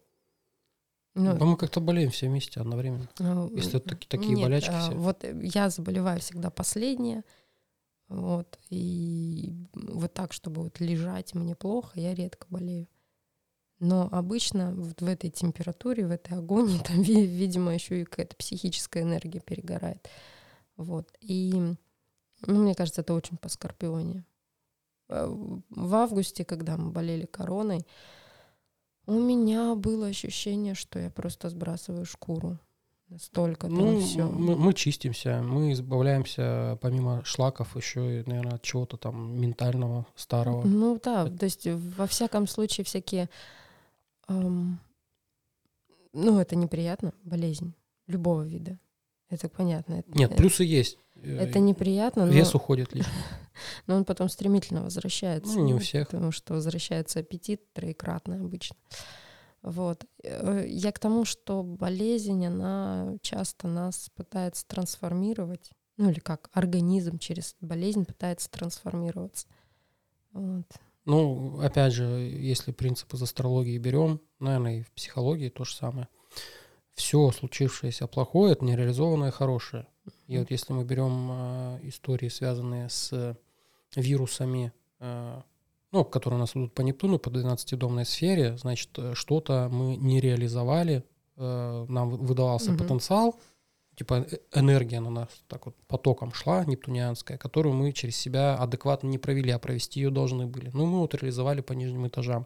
[1.18, 3.08] Ну, Да мы как-то болеем все вместе одновременно.
[3.20, 4.92] ну, Если вот таки- такие нет, болячки а, все.
[4.96, 7.24] Вот э, я заболеваю всегда последняя.
[8.08, 8.58] Вот.
[8.70, 12.88] И вот так, чтобы вот лежать мне плохо, я редко болею.
[13.80, 18.36] Но обычно вот в этой температуре, в этой агонии, там, ви- видимо, еще и какая-то
[18.36, 20.08] психическая энергия перегорает.
[20.78, 21.12] Вот.
[21.22, 21.54] И
[22.46, 24.24] ну, мне кажется, это очень по скорпионе.
[25.10, 25.28] Э,
[25.70, 27.86] В августе, когда мы болели короной,
[29.08, 32.60] у меня было ощущение, что я просто сбрасываю шкуру.
[33.10, 34.28] Настолько там Ну, все.
[34.28, 40.68] мы, мы чистимся, мы избавляемся помимо шлаков еще, наверное, от чего-то там ментального, старого.
[40.68, 43.30] Ну да, то есть во всяком случае всякие...
[44.28, 44.80] ам,
[46.12, 47.74] ну, это неприятно, болезнь
[48.08, 48.78] любого вида.
[49.30, 49.96] Это понятно.
[49.96, 50.98] Это, Нет, плюсы есть.
[51.16, 53.14] Э, это неприятно, но, Вес уходит лишний.
[53.86, 55.58] но он потом стремительно возвращается.
[55.58, 56.08] Ну, не у всех.
[56.08, 58.76] Потому что возвращается аппетит троекратно обычно.
[59.62, 60.06] Вот.
[60.24, 65.72] Э, Я к тому, что болезнь, она часто нас пытается трансформировать.
[65.98, 69.48] Ну или как, организм через болезнь пытается трансформироваться.
[70.32, 70.68] Вот.
[71.06, 76.08] Ну, опять же, если принцип из астрологии берем, наверное, и в психологии то же самое.
[76.94, 79.88] Все случившееся плохое, это нереализованное хорошее.
[80.28, 83.38] И вот если мы берем э, истории, связанные с
[84.02, 85.42] вирусами, э,
[85.92, 90.20] ну, которые у нас идут по Нептуну, по 12-домной сфере, значит, э, что-то мы не
[90.22, 91.04] реализовали,
[91.38, 92.80] э, нам вы- выдавался Мгм.
[92.80, 93.36] потенциал,
[93.98, 99.08] типа э- энергия на нас так вот потоком шла, нептунианская, которую мы через себя адекватно
[99.08, 100.70] не провели, а провести ее должны были.
[100.74, 102.46] Ну, мы вот реализовали по нижним этажам.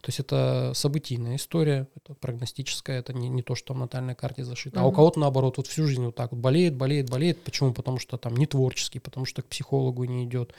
[0.00, 4.16] То есть это событийная история, это прогностическая, это не, не то, что там в натальной
[4.16, 4.80] карте зашито.
[4.80, 7.42] А у кого-то наоборот, вот всю жизнь вот так вот болеет, болеет, болеет.
[7.42, 7.72] Почему?
[7.72, 10.52] Потому что там не творческий, потому что к психологу не идет,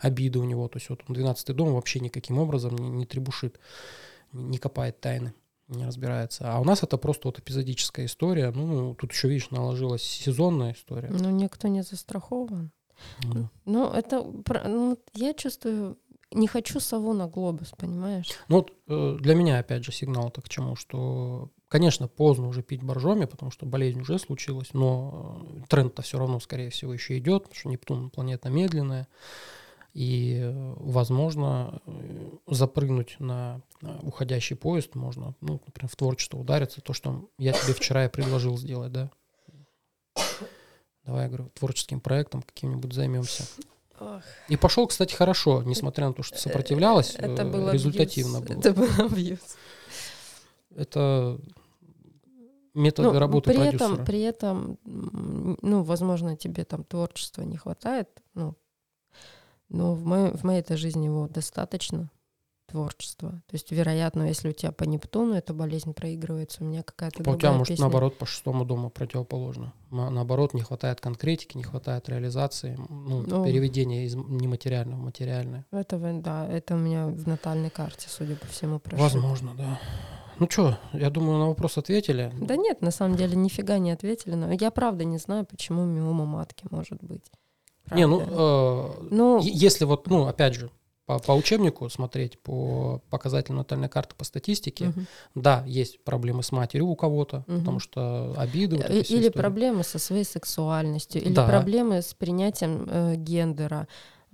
[0.00, 0.68] обида у него.
[0.68, 3.58] То есть вот он 12 дом вообще никаким образом не, не требушит,
[4.32, 5.32] не копает тайны
[5.68, 6.52] не разбирается.
[6.52, 8.50] А у нас это просто вот эпизодическая история.
[8.50, 11.08] Ну, тут еще, видишь, наложилась сезонная история.
[11.10, 12.70] Но никто не застрахован.
[13.22, 14.24] Ну, Ну, это...
[14.64, 15.98] Ну, я чувствую...
[16.32, 18.30] Не хочу сову на глобус, понимаешь?
[18.48, 22.82] Ну вот э, для меня, опять же, сигнал-то к чему, что, конечно, поздно уже пить
[22.82, 27.44] боржоми, потому что болезнь уже случилась, но э, тренд-то все равно, скорее всего, еще идет,
[27.44, 29.06] потому что Нептун планета медленная,
[29.96, 36.82] и, э, возможно, э, запрыгнуть на э, уходящий поезд можно, ну, например, в творчество удариться,
[36.82, 39.10] то, что я тебе вчера и предложил сделать, да.
[41.06, 43.44] Давай, я говорю, творческим проектом каким-нибудь займемся.
[44.50, 48.50] И пошел, кстати, хорошо, несмотря на то, что сопротивлялась, Это э, было результативно абьюз.
[48.50, 48.58] было.
[48.60, 49.38] Это был абьюз.
[50.76, 51.40] Это
[52.74, 53.92] методы Ну, работы при продюсера.
[53.94, 58.54] этом, при этом, ну, возможно, тебе там творчества не хватает, ну,
[59.68, 62.10] Но в моей, в моей этой жизни его достаточно
[62.66, 63.30] творчества.
[63.46, 67.30] То есть, вероятно, если у тебя по Нептуну эта болезнь проигрывается, у меня какая-то По
[67.30, 67.82] у тебя, может, песня...
[67.84, 69.72] наоборот, по шестому дому противоположно.
[69.90, 75.64] Наоборот, не хватает конкретики, не хватает реализации, ну, ну переведения из нематериального в материальное.
[75.70, 79.04] Это, да, это у меня в натальной карте, судя по всему, прошло.
[79.04, 79.80] Возможно, да.
[80.38, 82.30] Ну что, я думаю, на вопрос ответили.
[82.38, 84.34] Да нет, на самом деле нифига не ответили.
[84.34, 87.24] Но я правда не знаю, почему миома матки может быть.
[87.86, 87.96] Правда.
[87.96, 90.70] Не, ну, э, ну, если вот, ну, опять же,
[91.06, 95.00] по, по учебнику смотреть, по показателям натальной карты, по статистике, угу.
[95.36, 97.58] да, есть проблемы с матерью у кого-то, угу.
[97.58, 98.76] потому что обиды.
[98.76, 99.28] Вот или истории.
[99.28, 101.46] проблемы со своей сексуальностью, или да.
[101.46, 103.86] проблемы с принятием э, гендера.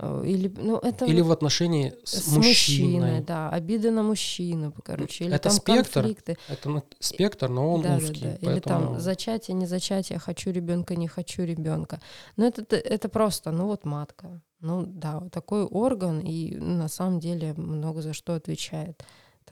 [0.03, 3.01] Э, или, ну, это или в отношении с, с мужчиной.
[3.01, 3.21] мужчиной.
[3.21, 5.25] Да, обиды на мужчину, короче.
[5.25, 6.37] Или это там спектр, конфликты.
[6.49, 8.21] Это спектр, но он да, узкий.
[8.21, 8.39] Да, да.
[8.43, 8.53] Поэтому...
[8.53, 12.01] Или там зачатие, не зачатие, хочу ребенка, не хочу ребенка.
[12.37, 14.43] Но это, это просто, ну вот матка.
[14.61, 19.05] Ну да, такой орган, и на самом деле много за что отвечает.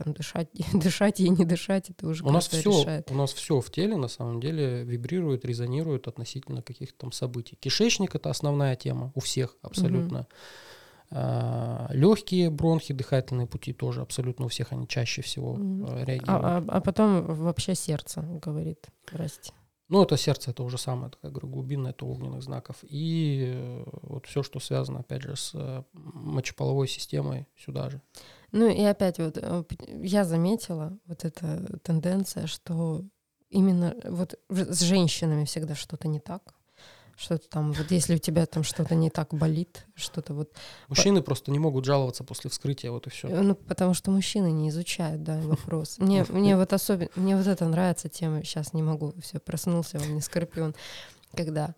[0.02, 3.10] Там дышать, дышать ей не дышать, это уже у нас все, решает.
[3.10, 7.56] У нас все в теле на самом деле вибрирует, резонирует относительно каких-то там событий.
[7.60, 10.20] Кишечник это основная тема у всех абсолютно.
[10.20, 10.28] Угу.
[11.12, 16.04] А, легкие бронхи, дыхательные пути тоже абсолютно у всех они чаще всего mm.
[16.04, 16.28] реагируют.
[16.28, 19.52] А, а, а потом вообще сердце говорит, здрасте.
[19.88, 22.76] Ну, это сердце, это уже самое, как говорю, глубинное, это огненных знаков.
[22.82, 28.00] И э, вот все, что связано, опять же, с э, мочеполовой системой, сюда же.
[28.52, 29.64] Ну и опять вот э,
[30.02, 33.04] я заметила вот эта тенденция, что
[33.48, 36.54] именно вот с женщинами всегда что-то не так
[37.20, 40.52] что-то там, вот если у тебя там что-то не так болит, что-то вот...
[40.88, 43.28] Мужчины просто не могут жаловаться после вскрытия, вот и все.
[43.28, 45.98] Ну, потому что мужчины не изучают, да, вопрос.
[45.98, 50.14] Мне, мне вот особенно, мне вот это нравится тема, сейчас не могу, все, проснулся он
[50.14, 50.74] не скорпион,
[51.34, 51.74] когда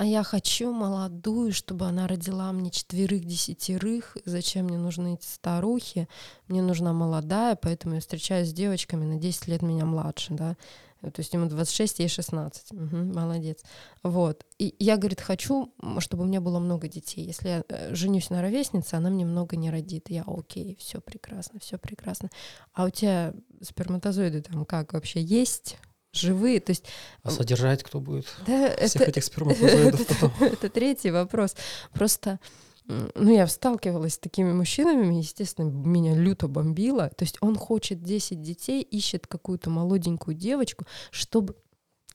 [0.00, 4.16] а я хочу молодую, чтобы она родила мне четверых, десятерых.
[4.24, 6.08] Зачем мне нужны эти старухи?
[6.48, 10.56] Мне нужна молодая, поэтому я встречаюсь с девочками на 10 лет меня младше, да.
[11.02, 12.72] То есть ему 26, ей 16.
[12.72, 13.62] Угу, молодец.
[14.02, 14.46] Вот.
[14.58, 17.26] И я, говорит, хочу, чтобы у меня было много детей.
[17.26, 20.08] Если я э, женюсь на ровеснице, она мне много не родит.
[20.08, 22.30] Я окей, все прекрасно, все прекрасно.
[22.72, 25.76] А у тебя сперматозоиды там как вообще есть?
[26.12, 26.84] Живые, то есть...
[27.22, 30.32] А содержать кто будет да, всех это, этих сперматозоидов потом?
[30.40, 31.56] Это третий вопрос.
[31.92, 32.38] Просто
[32.86, 37.08] ну, я сталкивалась с такими мужчинами, естественно, меня люто бомбило.
[37.10, 41.54] То есть он хочет 10 детей, ищет какую-то молоденькую девочку, чтобы,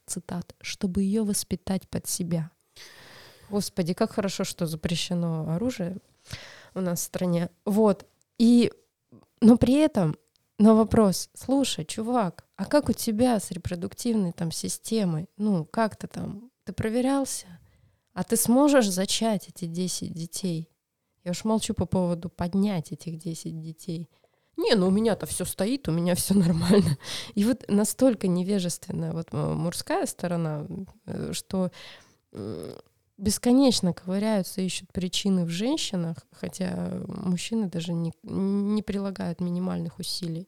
[0.06, 2.52] цитат, чтобы ее воспитать под себя.
[3.50, 5.98] Господи, как хорошо, что запрещено оружие
[6.74, 7.50] у нас в стране.
[7.64, 8.06] Вот.
[8.38, 8.72] И,
[9.40, 10.18] но при этом
[10.58, 15.28] на вопрос, слушай, чувак, а как у тебя с репродуктивной там системой?
[15.38, 17.48] Ну, как ты там, ты проверялся?
[18.14, 20.70] А ты сможешь зачать эти 10 детей?
[21.26, 24.10] Я уж молчу по поводу поднять этих 10 детей.
[24.58, 26.98] Не, ну у меня-то все стоит, у меня все нормально.
[27.34, 30.66] И вот настолько невежественная вот мужская сторона,
[31.06, 31.72] э, что
[33.18, 40.48] бесконечно ковыряются, ищут причины в женщинах, хотя мужчины даже не, не прилагают минимальных усилий.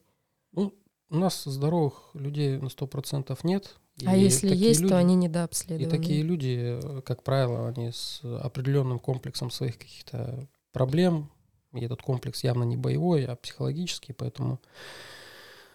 [0.52, 0.74] Ну,
[1.10, 3.76] у нас здоровых людей на сто процентов нет.
[4.04, 5.86] А если есть, люди, то они недообследованы.
[5.86, 11.30] И такие люди, как правило, они с определенным комплексом своих каких-то проблем.
[11.74, 14.60] И этот комплекс явно не боевой, а психологический, поэтому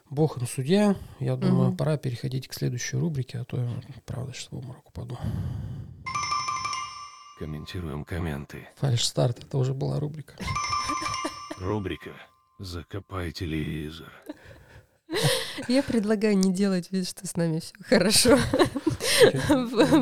[0.10, 0.96] Бог им судья.
[1.20, 1.78] Я думаю, угу.
[1.78, 3.70] пора переходить к следующей рубрике, а то я,
[4.06, 5.18] правда, сейчас в обморок упаду.
[7.40, 8.68] Комментируем комменты.
[8.76, 10.36] Фальш старт, это уже была рубрика.
[11.58, 12.12] Рубрика
[12.60, 14.12] «Закопай телевизор».
[15.68, 18.38] Я предлагаю не делать вид, что с нами все хорошо.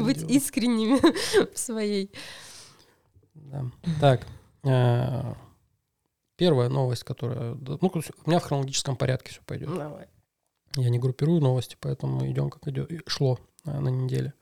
[0.04, 1.00] Быть искренними
[1.54, 2.12] в своей.
[4.00, 4.26] Так.
[4.64, 5.34] Э,
[6.38, 7.56] первая новость, которая...
[7.56, 9.74] Ну, у меня в хронологическом порядке все пойдет.
[9.74, 10.08] Давай.
[10.76, 14.34] Я не группирую новости, поэтому идем как идет, шло э, на неделе.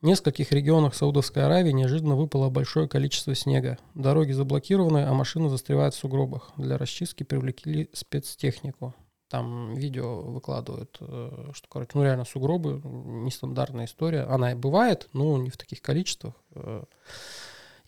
[0.00, 3.78] В нескольких регионах Саудовской Аравии неожиданно выпало большое количество снега.
[3.94, 6.52] Дороги заблокированы, а машины застревают в сугробах.
[6.56, 8.94] Для расчистки привлекли спецтехнику
[9.28, 14.22] там видео выкладывают, э, что, короче, ну реально сугробы, нестандартная история.
[14.22, 16.34] Она и бывает, но не в таких количествах.
[16.54, 16.84] Э.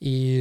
[0.00, 0.40] И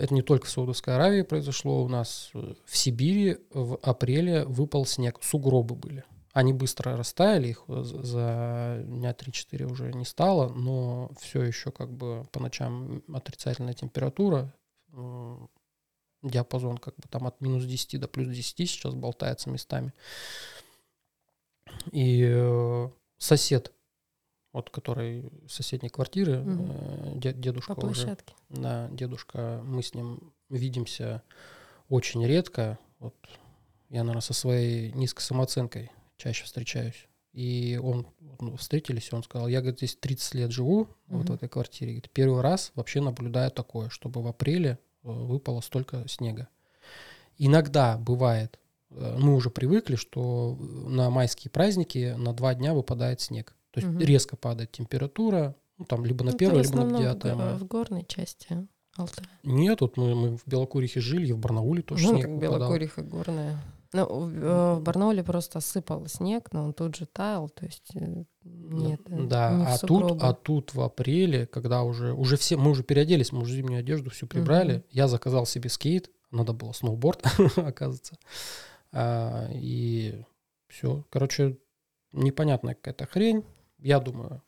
[0.00, 5.18] это не только в Саудовской Аравии произошло, у нас в Сибири в апреле выпал снег,
[5.22, 6.04] сугробы были.
[6.38, 12.28] Они быстро растаяли, их за дня 3-4 уже не стало, но все еще как бы
[12.30, 14.54] по ночам отрицательная температура,
[16.22, 19.92] диапазон как бы там от минус 10 до плюс 10 сейчас болтается местами.
[21.90, 23.72] И э, сосед,
[24.52, 27.18] вот который соседней квартиры, угу.
[27.18, 28.16] дед, дедушка По уже.
[28.48, 31.20] Да, дедушка, мы с ним видимся
[31.88, 32.78] очень редко.
[33.00, 33.16] Вот
[33.88, 37.08] я, наверное, со своей низкой самооценкой чаще встречаюсь.
[37.32, 38.06] И он
[38.40, 41.92] ну, встретились, и он сказал, я, говорит, здесь 30 лет живу, вот в этой квартире.
[41.92, 46.48] Говорит, первый раз вообще наблюдаю такое, чтобы в апреле э, выпало столько снега.
[47.36, 48.58] Иногда бывает,
[48.90, 53.54] э, мы уже привыкли, что на майские праздники на два дня выпадает снег.
[53.70, 54.00] То есть Мгм.
[54.00, 57.38] резко падает температура, ну, там либо на Ну, первое, либо на основном в 9 го-
[57.38, 57.54] мая.
[57.56, 59.28] В горной части Алтая.
[59.44, 62.38] Нет, тут мы, мы в Белокурихе жили, и в Барнауле тоже Ну, снег как.
[62.40, 63.62] Белокуриха горная.
[63.94, 67.90] Ну, в, э, в Барнауле просто сыпал снег, но он тут же таял, то есть
[67.94, 69.00] э, нет.
[69.06, 72.82] э, Да, не а тут, а тут в апреле, когда уже, уже все, мы уже
[72.82, 74.84] переоделись, мы уже зимнюю одежду всю прибрали, Мгм.
[74.90, 77.22] я заказал себе скейт, надо было сноуборд,
[77.56, 78.18] оказывается,
[78.92, 80.22] А, и
[80.68, 81.56] все, короче,
[82.12, 83.42] непонятная какая-то хрень,
[83.80, 84.42] я думаю,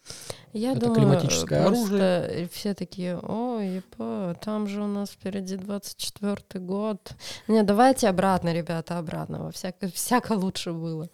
[0.52, 6.58] Я это думаю, климатическое просто все такие, ой, епа, там же у нас впереди 24-й
[6.60, 7.12] год.
[7.48, 9.44] Не, давайте обратно, ребята, обратно.
[9.44, 11.08] Во всяко, всяко лучше было.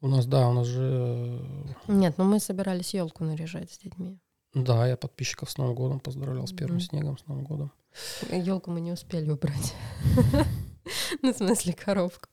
[0.00, 1.40] у нас, да, у нас же,
[1.88, 4.18] Нет, ну мы собирались елку наряжать с детьми.
[4.54, 6.84] да, я подписчиков с Новым годом поздравлял, с первым Мгм.
[6.86, 7.72] снегом, с Новым годом.
[8.30, 9.74] Елку мы не успели убрать.
[11.22, 12.28] Ну, в смысле, коробку.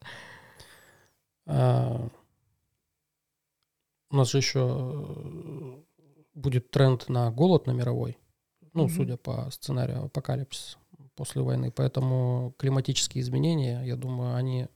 [4.15, 5.83] У нас же еще э,
[6.35, 8.17] будет тренд на голод на мировой,
[8.71, 8.95] ну, Мгм.
[8.95, 10.77] судя по сценарию апокалипсис
[11.15, 11.69] после войны.
[11.69, 14.67] Поэтому климатические изменения, я думаю, они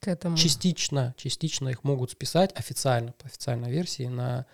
[0.00, 0.38] К этому.
[0.38, 4.46] частично, частично их могут списать официально, по официальной версии, на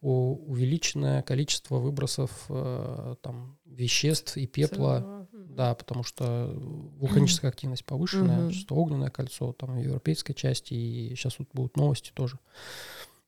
[0.00, 5.00] увеличенное количество выбросов э, там, веществ и пепла.
[5.00, 5.28] СО2.
[5.32, 5.56] Мгм.
[5.56, 11.40] Да, потому что вулканическая активность повышенная, что огненное кольцо там в европейской части, и сейчас
[11.40, 12.38] вот будут новости тоже.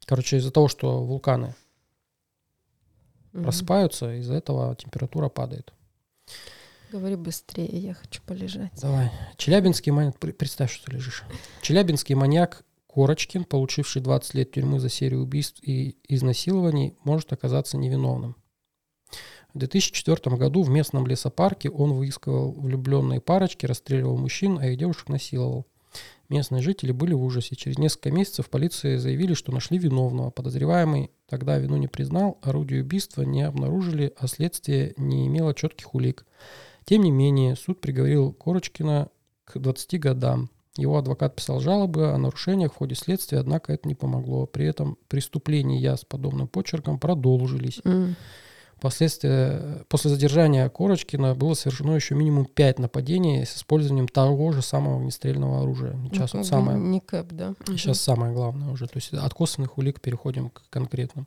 [0.08, 1.54] Короче, из-за того, что вулканы
[3.32, 3.42] Мгм.
[3.44, 5.74] просыпаются, из-за этого температура падает.
[6.90, 8.72] Говори быстрее, я хочу полежать.
[8.80, 9.10] Давай.
[9.36, 10.18] Челябинский маньяк...
[10.18, 11.24] пр- Представь, что ты лежишь.
[11.60, 18.34] Челябинский маньяк Корочкин, получивший 20 лет тюрьмы за серию убийств и изнасилований, может оказаться невиновным.
[19.52, 25.10] В 2004 году в местном лесопарке он выискивал влюбленные парочки, расстреливал мужчин, а их девушек
[25.10, 25.66] насиловал.
[26.28, 27.56] Местные жители были в ужасе.
[27.56, 30.30] Через несколько месяцев полиции заявили, что нашли виновного.
[30.30, 36.26] Подозреваемый тогда вину не признал, орудие убийства не обнаружили, а следствие не имело четких улик.
[36.84, 39.08] Тем не менее, суд приговорил Корочкина
[39.44, 40.50] к 20 годам.
[40.76, 44.46] Его адвокат писал жалобы о нарушениях в ходе следствия, однако это не помогло.
[44.46, 47.80] При этом преступления с подобным почерком продолжились.
[48.80, 54.98] Последствия, после задержания Корочкина было совершено еще минимум 5 нападений с использованием того же самого
[54.98, 55.96] огнестрельного оружия.
[56.12, 57.54] Сейчас Ну, вот самое, Не кэп, да?
[57.66, 58.86] Сейчас самое главное уже.
[58.86, 61.26] То есть от косвенных улик переходим к конкретным.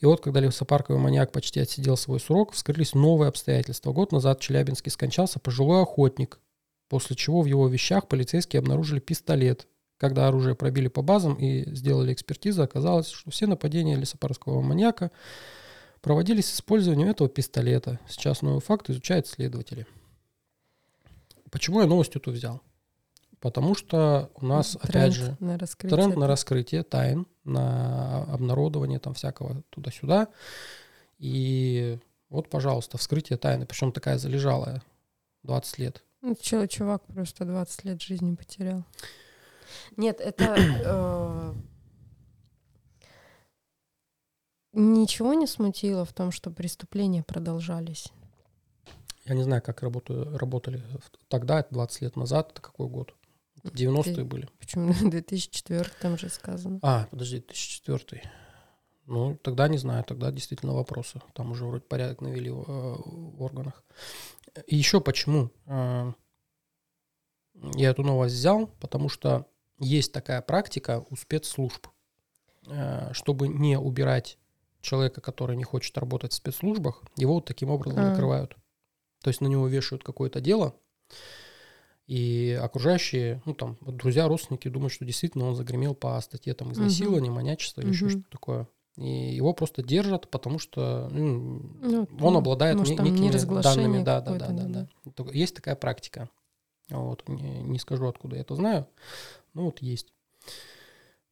[0.00, 3.92] И вот, когда лесопарковый маньяк почти отсидел свой срок, вскрылись новые обстоятельства.
[3.92, 6.38] Год назад в Челябинске скончался пожилой охотник,
[6.88, 9.66] после чего в его вещах полицейские обнаружили пистолет.
[9.98, 15.10] Когда оружие пробили по базам и сделали экспертизу, оказалось, что все нападения лесопаркового маньяка
[16.00, 17.98] проводились с использованием этого пистолета.
[18.08, 19.86] Сейчас новый факт изучают следователи.
[21.50, 22.60] Почему я новостью тут взял?
[23.40, 25.96] Потому что у нас, Тренд опять же, на раскрытие.
[25.96, 30.28] тренд на раскрытие тайн, на обнародование там всякого туда-сюда.
[31.18, 31.98] И
[32.30, 33.64] вот, пожалуйста, вскрытие тайны.
[33.64, 34.82] Причем такая залежалая
[35.44, 36.02] 20 лет.
[36.20, 38.84] Ну, чё, чувак просто 20 лет жизни потерял.
[39.96, 40.54] Нет, это...
[40.58, 41.54] э,
[44.72, 48.12] Ничего не смутило в том, что преступления продолжались.
[49.24, 50.82] Я не знаю, как работаю, работали
[51.28, 52.52] тогда, это 20 лет назад.
[52.52, 53.14] Это какой год?
[53.64, 54.48] 90-е Ты- были.
[54.58, 56.78] Почему в 2004 там же сказано?
[56.82, 58.22] А, подожди, 2004.
[59.06, 61.20] Ну, тогда не знаю, тогда действительно вопросы.
[61.34, 63.82] Там уже вроде порядок навели в, э, в органах.
[64.66, 66.12] И еще почему э,
[67.74, 69.46] я эту новость взял, потому что
[69.78, 71.86] есть такая практика у спецслужб,
[72.66, 74.38] э, чтобы не убирать
[74.80, 78.10] человека, который не хочет работать в спецслужбах, его вот таким образом А.
[78.10, 78.56] накрывают.
[79.22, 80.74] То есть на него вешают какое-то дело,
[82.06, 87.30] и окружающие, ну там, друзья, родственники думают, что действительно он загремел по статье там изнасилования,
[87.30, 88.10] маньячества или еще Мгм.
[88.10, 88.68] что-то такое.
[88.96, 94.02] И его просто держат, потому что ну, Ну, он там, обладает может, не- некими данными.
[94.02, 94.88] Да, да, да, да, да.
[95.04, 95.30] да.
[95.32, 96.30] Есть такая практика.
[96.88, 98.88] Вот, не, не скажу, откуда я это знаю.
[99.52, 100.12] Ну вот есть.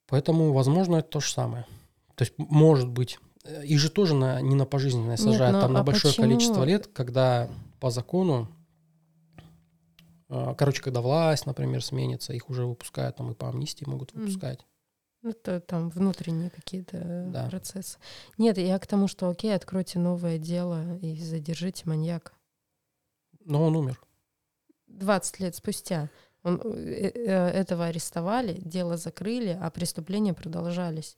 [0.06, 1.66] Поэтому, возможно, это то же самое.
[2.14, 3.18] То есть, может быть,
[3.64, 6.26] их же тоже на, не на пожизненное сажают, ну, там на а большое почему?
[6.26, 7.48] количество лет, когда
[7.80, 8.48] по закону,
[10.28, 14.66] э, короче, когда власть, например, сменится, их уже выпускают, там и по амнистии могут выпускать.
[15.22, 17.48] Это там внутренние какие-то Да.
[17.48, 17.98] процессы.
[18.38, 22.32] Нет, я к тому, что окей, откройте новое дело и задержите маньяка.
[23.44, 24.00] Но он умер.
[24.86, 26.10] 20 лет спустя.
[26.42, 31.16] Он, э, э, этого арестовали, дело закрыли, а преступления продолжались.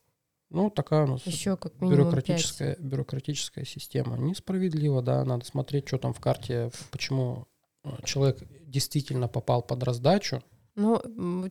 [0.51, 4.17] Ну, такая у нас Еще как бюрократическая, бюрократическая система.
[4.17, 7.47] Несправедливо, да, надо смотреть, что там в карте, почему
[7.85, 10.43] э, человек действительно попал под раздачу.
[10.75, 11.03] Ну,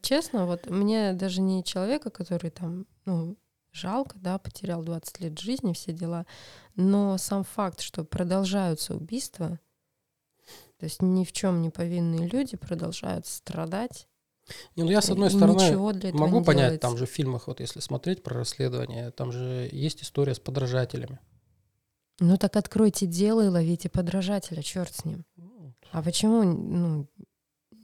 [0.02, 3.38] честно, вот мне даже не человека, который там, ну,
[3.72, 6.26] жалко, да, потерял 20 лет жизни, все дела,
[6.76, 9.60] но сам факт, что продолжаются убийства,
[10.78, 14.08] то есть ни в чем не повинные люди продолжают страдать.
[14.76, 15.78] Не, ну я, с одной стороны,
[16.14, 16.80] могу понять, делается.
[16.80, 21.20] там же в фильмах, вот если смотреть про расследование, там же есть история с подражателями.
[22.20, 25.26] Ну так откройте дело и ловите подражателя, черт с ним.
[25.92, 27.08] А почему ну,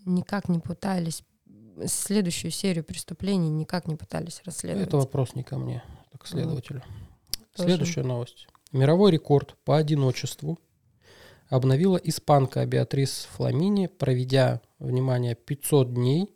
[0.06, 1.24] никак не пытались
[1.86, 4.88] следующую серию преступлений никак не пытались расследовать?
[4.88, 6.82] Это вопрос не ко мне, это к следователю.
[7.56, 7.70] тоже.
[7.70, 8.48] Следующая новость.
[8.72, 10.60] Мировой рекорд по одиночеству
[11.50, 16.30] обновила испанка Беатрис Фламини, проведя, внимание, 500 дней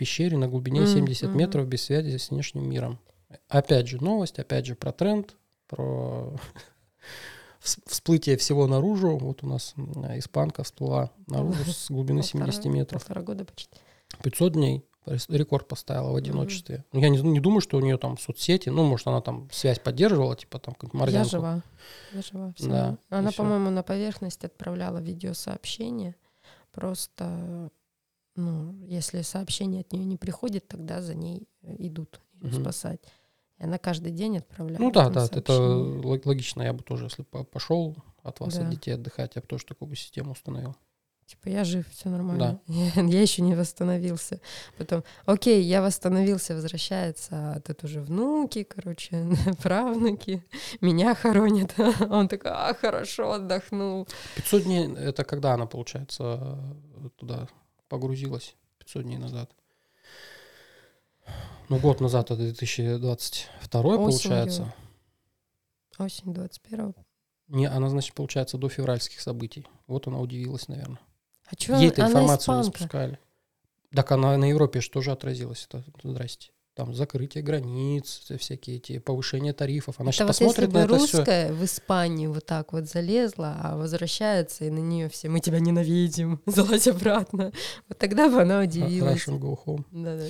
[0.00, 1.38] пещере на глубине М, 70 мгм.
[1.38, 2.98] метров без связи с внешним миром.
[3.48, 5.36] Опять же новость, опять же про тренд,
[5.68, 6.32] про
[7.62, 9.18] вс- всплытие всего наружу.
[9.18, 9.74] Вот у нас
[10.16, 13.02] испанка всплыла наружу с глубины Полтора- 70 метров.
[13.04, 13.76] Полтора года почти.
[14.22, 14.84] 500 дней
[15.28, 16.84] рекорд поставила в одиночестве.
[16.92, 19.78] Ну, Я не, не думаю, что у нее там соцсети, ну, может, она там связь
[19.78, 21.30] поддерживала, типа там какую-то Я морзянку.
[21.30, 21.62] жива.
[22.12, 22.54] Я жива.
[22.58, 26.14] Да, Она, по-моему, на поверхность отправляла видеосообщение.
[26.72, 27.70] Просто,
[28.40, 32.62] ну, если сообщение от нее не приходит, тогда за ней э, идут её Мгм.
[32.62, 33.00] спасать.
[33.58, 34.80] И она каждый день отправляла.
[34.82, 36.20] Ну да, да, это сообщение.
[36.24, 36.62] логично.
[36.62, 38.64] Я бы тоже, если бы пошел от вас, Да.
[38.64, 40.74] от детей отдыхать, я бы тоже такую бы систему установил.
[41.26, 42.60] Типа, я жив, все нормально.
[42.96, 44.40] Я, еще не восстановился.
[44.76, 49.28] Потом, окей, я восстановился, возвращается, а тут уже внуки, короче,
[49.62, 50.42] правнуки,
[50.80, 51.72] меня хоронят.
[52.10, 54.08] Он такой, а, хорошо, отдохнул.
[54.34, 56.64] 500 дней, это когда она, получается,
[57.04, 57.46] э, туда
[57.90, 58.56] погрузилась?
[58.78, 59.50] 500 дней назад.
[61.68, 64.74] Ну, год назад, это 2022 получается.
[65.98, 66.94] Осень 21
[67.48, 69.66] Не, она, значит, получается, до февральских событий.
[69.86, 71.00] Вот она удивилась, наверное.
[71.46, 72.78] А чё, Ей-то информацию не испанка.
[72.78, 73.18] спускали.
[73.94, 75.66] Так она на Европе же тоже отразилось.
[75.68, 76.52] Это, здрасте.
[76.74, 79.98] Там закрытие границ, всякие эти повышения тарифов.
[79.98, 81.16] Она Это сейчас вот если посмотрит бы на это все.
[81.18, 85.58] русская в Испанию вот так вот залезла, а возвращается, и на нее все, мы тебя
[85.60, 87.52] ненавидим, залазь обратно.
[87.88, 89.26] Вот тогда бы она удивилась.
[89.26, 89.84] Russian go home.
[89.90, 90.26] Да-да.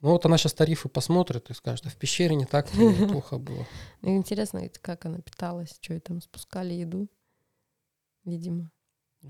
[0.00, 2.68] Ну вот она сейчас тарифы посмотрит и скажет, а в пещере не так
[3.08, 3.66] плохо было.
[4.02, 7.08] Ну, Интересно, как она питалась, что ей там спускали еду,
[8.24, 8.70] видимо.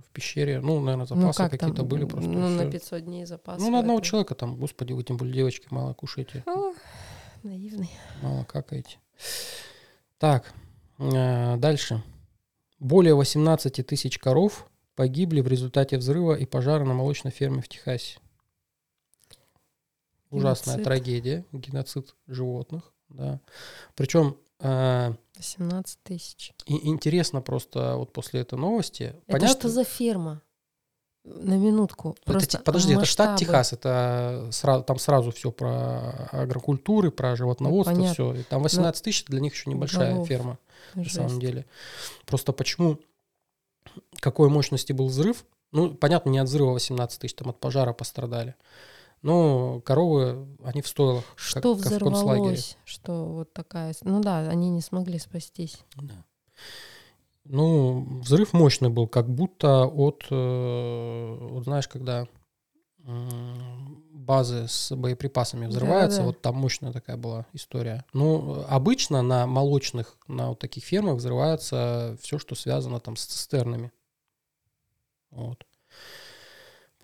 [0.02, 2.28] В пещере, ну, наверное, ну, запасы как какие-то там, были просто.
[2.28, 2.64] Ну, всё.
[2.64, 3.60] на 500 дней запас.
[3.60, 4.10] Ну, на одного хватает.
[4.10, 6.74] человека там, господи, вы тем более девочки мало кушаете, Ох,
[7.44, 7.90] наивный.
[8.20, 8.98] мало какаете.
[10.18, 10.52] Так,
[10.98, 12.02] э, дальше.
[12.80, 18.18] Более 18 тысяч коров погибли в результате взрыва и пожара на молочной ферме в Техасе.
[20.30, 20.84] Ужасная Геноцид.
[20.84, 23.40] трагедия, геноцид животных, да.
[23.94, 26.52] Причем э, 18 тысяч.
[26.66, 29.14] и- интересно просто вот после этой новости.
[29.26, 30.42] Это что за ферма?
[31.24, 32.16] На минутку.
[32.26, 33.38] Это подожди, это штат масштабы.
[33.38, 38.34] Техас, это сразу, там сразу все про агрокультуры, про животноводство, Ну, понятно.
[38.34, 38.42] все.
[38.50, 40.28] Там 18 тысяч для них еще небольшая Голов.
[40.28, 40.58] ферма,
[40.94, 41.16] на Жесть.
[41.16, 41.64] самом деле.
[42.26, 42.98] Просто почему,
[44.20, 45.46] какой мощности был взрыв?
[45.72, 48.54] Ну, понятно, не от взрыва 18 тысяч, там от пожара пострадали.
[49.24, 52.76] Но коровы, они в стойлах, как- Что как, взорвалось?
[52.84, 53.94] Что вот такая...
[54.02, 55.78] Ну да, они не смогли спастись.
[55.96, 56.26] Да.
[57.44, 62.28] Ну, взрыв мощный был, как будто от, э, вот знаешь, когда
[63.06, 66.26] базы с боеприпасами взрываются, Да-да-да.
[66.26, 68.04] вот там мощная такая была история.
[68.12, 73.90] Ну, обычно на молочных, на вот таких фермах взрывается все, что связано там с цистернами.
[75.30, 75.64] Вот.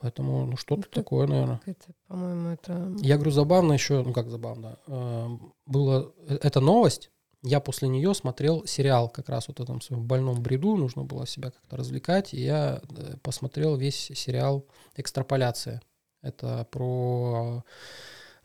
[0.02, 1.60] Поэтому, ну, что-то Ну, так- такое, наверное.
[1.66, 2.92] Это, по-моему, это...
[3.00, 5.28] Я говорю, забавно еще, ну как забавно, э,
[5.66, 7.10] было, э, эта новость,
[7.42, 11.26] я после нее смотрел сериал как раз вот в этом своем больном бреду, нужно было
[11.26, 15.82] себя как-то развлекать, и я э, посмотрел весь сериал «Экстраполяция».
[16.22, 17.62] Это про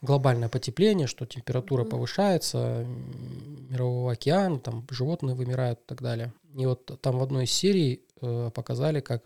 [0.02, 1.90] глобальное потепление, что температура Мгм.
[1.92, 2.86] повышается,
[3.70, 6.34] мирового океана, там животные вымирают и так далее.
[6.58, 9.24] И вот там в одной из серий э, показали, как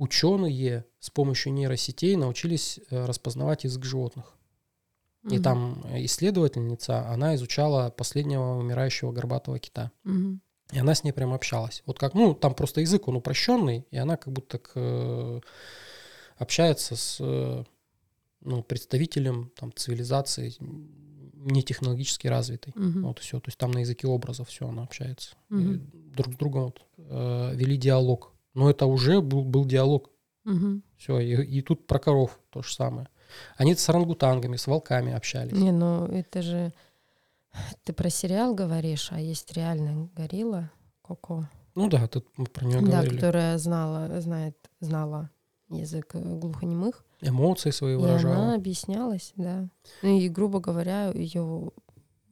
[0.00, 4.34] ученые с помощью нейросетей научились э, распознавать язык животных.
[5.24, 5.42] И Мгм.
[5.42, 9.92] там исследовательница, она изучала последнего умирающего горбатого кита.
[10.04, 10.40] Мгм.
[10.72, 11.82] И она с ней прям общалась.
[11.84, 15.40] Вот как, ну, там просто язык, он упрощенный, и она как будто к, э,
[16.38, 17.64] общается с э,
[18.40, 20.88] ну, представителем там, цивилизации м,
[21.34, 22.72] не технологически развитой.
[22.74, 23.02] Мгм.
[23.06, 23.38] Вот и все.
[23.40, 25.36] То есть там на языке образов все она общается.
[25.50, 25.90] И Мгм.
[26.14, 28.32] друг с другом вот, э, вели диалог.
[28.54, 30.10] Но это уже был, был диалог.
[30.44, 30.82] Мгм.
[30.96, 33.08] Все, и, и тут про коров то же самое.
[33.56, 35.52] Они с орангутангами, с волками общались.
[35.52, 36.72] Не, ну это же...
[37.84, 40.70] Ты про сериал говоришь, а есть реальная горилла
[41.02, 41.48] Коко.
[41.74, 43.14] Ну да, тут мы про нее Да, говорили.
[43.16, 45.30] которая знала, знает, знала
[45.68, 47.04] язык э, глухонемых.
[47.20, 48.34] Эмоции свои И выражала.
[48.36, 49.68] она объяснялась, да.
[50.02, 51.70] Ну и, грубо говоря, ее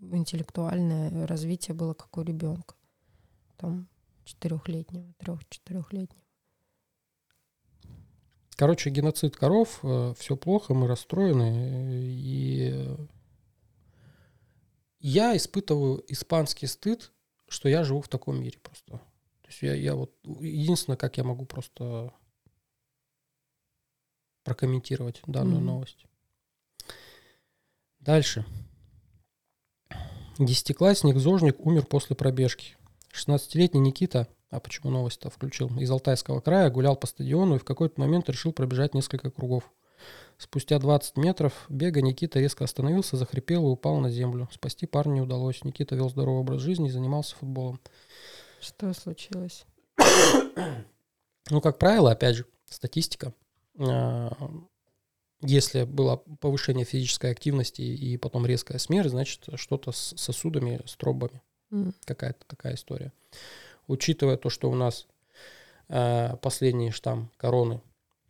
[0.01, 2.75] интеллектуальное развитие было как у ребенка.
[3.57, 3.89] Там
[4.29, 6.23] четырехлетнего, трех-четырехлетнего.
[8.57, 9.79] Короче, геноцид коров,
[10.19, 11.43] все плохо, мы расстроены.
[11.43, 12.97] э, И э,
[14.99, 17.13] я испытываю испанский стыд,
[17.49, 18.99] что я живу в таком мире просто.
[19.43, 22.13] То есть я, я вот единственное, как я могу просто
[24.43, 25.67] прокомментировать данную Мгм.
[25.67, 26.05] новость.
[28.01, 28.45] Дальше.
[30.39, 32.77] Десятиклассник Зожник умер после пробежки.
[33.13, 38.01] 16-летний Никита, а почему новость-то включил, из Алтайского края гулял по стадиону и в какой-то
[38.01, 39.71] момент решил пробежать несколько кругов.
[40.39, 44.49] Спустя 20 метров бега Никита резко остановился, захрипел и упал на землю.
[44.53, 45.65] Спасти парня не удалось.
[45.65, 47.81] Никита вел здоровый образ жизни и занимался футболом.
[48.61, 49.65] Что случилось?
[51.51, 53.33] Ну, как правило, опять же, статистика.
[53.79, 54.31] а,
[55.41, 61.41] Если было повышение физической активности и потом резкая смерть, значит, что-то с сосудами, с тромбами.
[62.05, 63.13] Какая-то такая история.
[63.87, 65.07] Учитывая то, что у нас
[65.89, 67.81] э, последний штамм короны,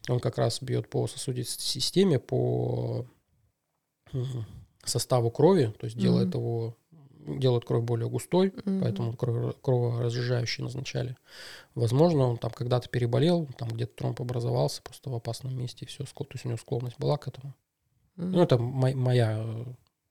[0.08, 3.06] он как раз бьет по сосудистой системе, по
[4.12, 4.46] м,
[4.84, 6.38] составу крови, то есть делает Мгм.
[6.38, 6.76] его,
[7.26, 8.80] делает кровь более густой, мгм.
[8.80, 11.16] поэтому крово- кроворазжижающий назначали.
[11.74, 16.04] Возможно, он там когда-то переболел, там где-то тромб образовался просто в опасном месте, и все,
[16.04, 17.54] то есть у него склонность была к этому.
[18.16, 18.32] М.
[18.32, 19.42] Ну, это мо- моя...
[19.44, 19.64] э,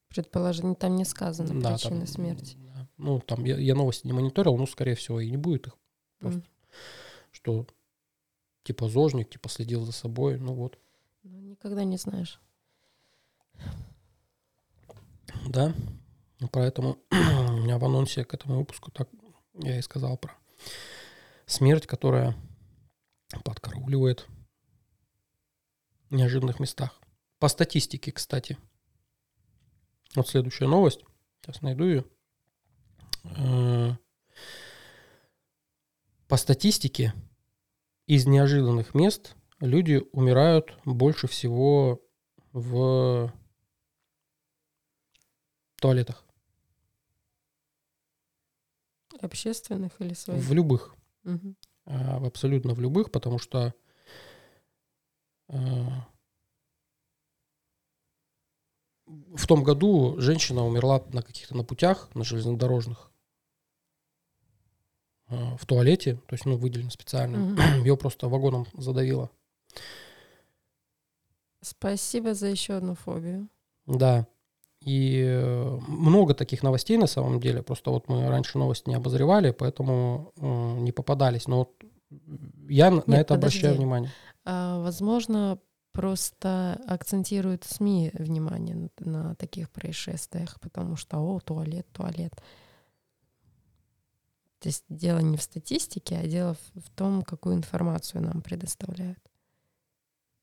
[0.09, 2.55] Предположение там не сказано да, причина там, смерти.
[2.97, 5.77] Ну, там я, я новости не мониторил, ну, скорее всего, и не будет их.
[6.19, 6.45] Просто, М.
[7.31, 7.67] что
[8.63, 10.77] типа зожник, типа следил за собой, ну вот.
[11.23, 12.39] Ну, никогда не знаешь.
[15.47, 15.73] Да,
[16.39, 19.09] Ну, поэтому у меня в анонсе к этому выпуску так
[19.53, 20.37] я и сказал про
[21.45, 22.35] смерть, которая
[23.43, 24.27] подкарауливает
[26.09, 26.99] в неожиданных местах.
[27.39, 28.57] По статистике, кстати.
[30.15, 31.03] Вот следующая новость.
[31.41, 32.05] Сейчас найду ее.
[36.27, 37.13] По статистике
[38.05, 42.01] из неожиданных мест люди умирают больше всего
[42.51, 43.31] в
[45.79, 46.25] туалетах.
[49.21, 50.43] Общественных или своих?
[50.43, 50.95] В любых.
[51.23, 51.57] Мгм.
[51.85, 53.73] а, абсолютно в любых, потому что
[55.49, 56.07] а,
[59.05, 63.11] в том году женщина умерла на каких-то на путях, на железнодорожных,
[65.29, 67.37] в туалете, то есть, ну, выделено специально.
[67.37, 67.57] Мгм.
[67.85, 69.29] Ее просто вагоном задавило.
[71.61, 73.47] Спасибо за еще одну фобию.
[73.85, 74.27] Да.
[74.81, 77.61] И э, много таких новостей на самом деле.
[77.63, 81.47] Просто вот мы раньше новости не обозревали, поэтому э, не попадались.
[81.47, 81.71] Но вот
[82.69, 83.77] я на- на Нет, это обращаю подожди.
[83.79, 84.11] внимание.
[84.45, 85.59] А, возможно,
[85.93, 92.33] просто акцентируют СМИ внимание на, на таких происшествиях, потому что, о, туалет, туалет.
[94.59, 99.19] То есть дело не в статистике, а дело в, том, какую информацию нам предоставляют.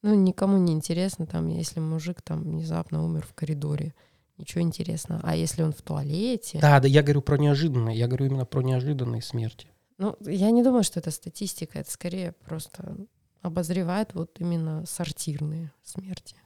[0.03, 3.95] Ну, никому не интересно, там, если мужик там внезапно умер в коридоре.
[4.37, 5.21] Ничего интересного.
[5.25, 6.59] А если он в туалете?
[6.61, 7.97] Да, да, я говорю про неожиданные.
[7.97, 9.69] Я говорю именно про неожиданные смерти.
[9.97, 12.97] Ну, я не думаю, что это статистика, это скорее просто
[13.43, 16.37] обозревает вот именно сортирные смерти.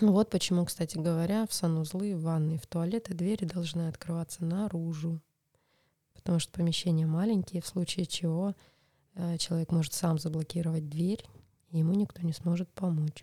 [0.00, 5.20] Вот почему, кстати говоря, в санузлы, в ванны, в туалеты двери должны открываться наружу.
[6.26, 8.52] Потому что помещения маленькие, в случае чего
[9.14, 11.24] э, человек может сам заблокировать дверь,
[11.70, 13.22] и ему никто не сможет помочь.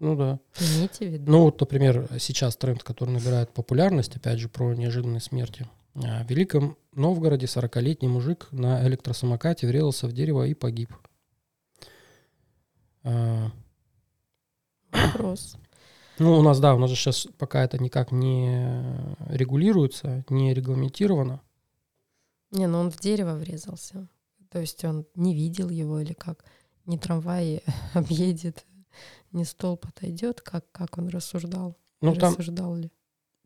[0.00, 0.40] Ну да.
[0.58, 1.30] Имейте в виду.
[1.30, 5.68] Ну вот, например, сейчас тренд, который набирает популярность, опять же, про неожиданные смерти.
[5.94, 10.92] А, В Великом Новгороде 40-летний мужик на электросамокате врезался в дерево и погиб.
[13.04, 13.52] А,
[14.90, 15.56] Вопрос.
[16.18, 21.40] Ну, у нас, да, у нас же сейчас пока это никак не регулируется, не регламентировано.
[22.52, 24.08] Не, ну он в дерево врезался.
[24.50, 26.44] То есть он не видел его или как?
[26.86, 27.62] Не трамвай
[27.94, 28.64] объедет,
[29.32, 31.76] не столб отойдет, как, как он рассуждал?
[32.00, 32.92] Ну, там, Рассуждал ли?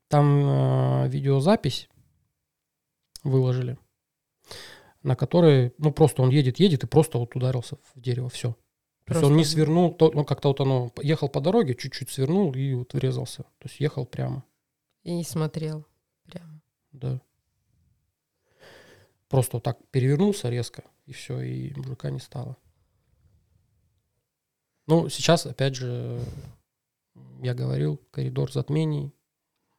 [0.09, 1.89] там э, видеозапись
[3.23, 3.79] выложили,
[5.03, 8.57] на которой, ну, просто он едет, едет и просто вот ударился в дерево, все.
[9.09, 12.11] То есть он не Просто- свернул, то, ну, как-то вот оно, ехал по дороге, чуть-чуть
[12.11, 13.43] свернул и вот врезался.
[13.59, 14.45] То есть ехал прямо,
[15.03, 15.85] И смотрел
[16.25, 16.61] прямо.
[16.93, 17.21] да.
[19.29, 22.57] просто вот так перевернулся резко, и все, и мужика не стало.
[24.87, 26.19] Ну, сейчас, опять же,
[27.43, 29.13] я говорил, коридор затмений,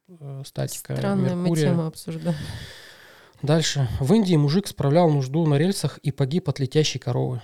[0.07, 1.69] э, статика Странную мы Меркурия.
[1.71, 2.37] тему обсуждаем.
[3.41, 3.87] Дальше.
[3.99, 7.41] В Индии мужик справлял нужду на рельсах и погиб от летящей коровы.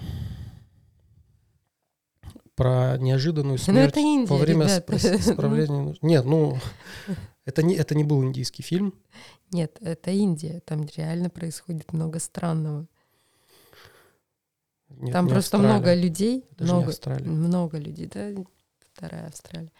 [2.55, 4.89] Про неожиданную Ну, смерть Индия, во время ребят.
[4.89, 6.01] спро- исправления нужд.
[6.01, 6.57] Нет, ну,
[7.45, 8.93] это не, это не был индийский фильм.
[9.51, 10.61] Нет, это Индия.
[10.65, 12.87] Там реально происходит много странного.
[14.89, 15.67] Нет, Там просто Австралия.
[15.77, 16.45] много людей.
[16.51, 16.93] Это много,
[17.25, 18.29] много людей, да,
[18.93, 19.71] вторая Австралия.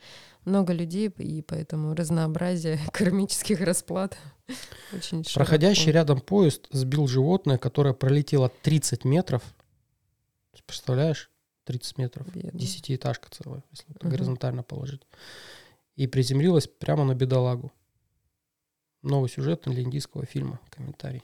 [0.43, 4.17] Много людей, и поэтому разнообразие кармических расплат
[4.93, 5.33] очень широко.
[5.39, 9.41] Проходящий рядом поезд сбил животное, которое пролетело 30 метров.
[10.65, 11.31] Представляешь?
[11.65, 12.27] 30 метров.
[12.33, 12.51] Бедный.
[12.59, 14.09] Десятиэтажка целая, если Мгм.
[14.09, 15.01] горизонтально положить.
[15.95, 17.71] И приземлилась прямо на бедолагу.
[19.01, 20.59] Новый сюжет для индийского фильма.
[20.69, 21.23] Комментарий.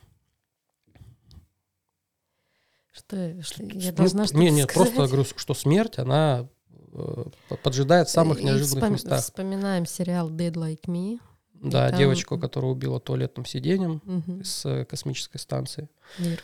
[2.92, 4.94] Что, что я Ну, должна что-то Не, нет, сказать?
[4.94, 6.48] просто говорю, что смерть, она
[6.94, 7.24] э,
[7.64, 9.22] поджидает в самых неожиданных вспом- местах.
[9.22, 11.20] Вспоминаем сериал Dead Like Me.
[11.54, 14.44] Да, там- девочку, которая убила туалетным сиденьем Мгм.
[14.44, 15.90] с э, космической станции.
[16.20, 16.44] Мир.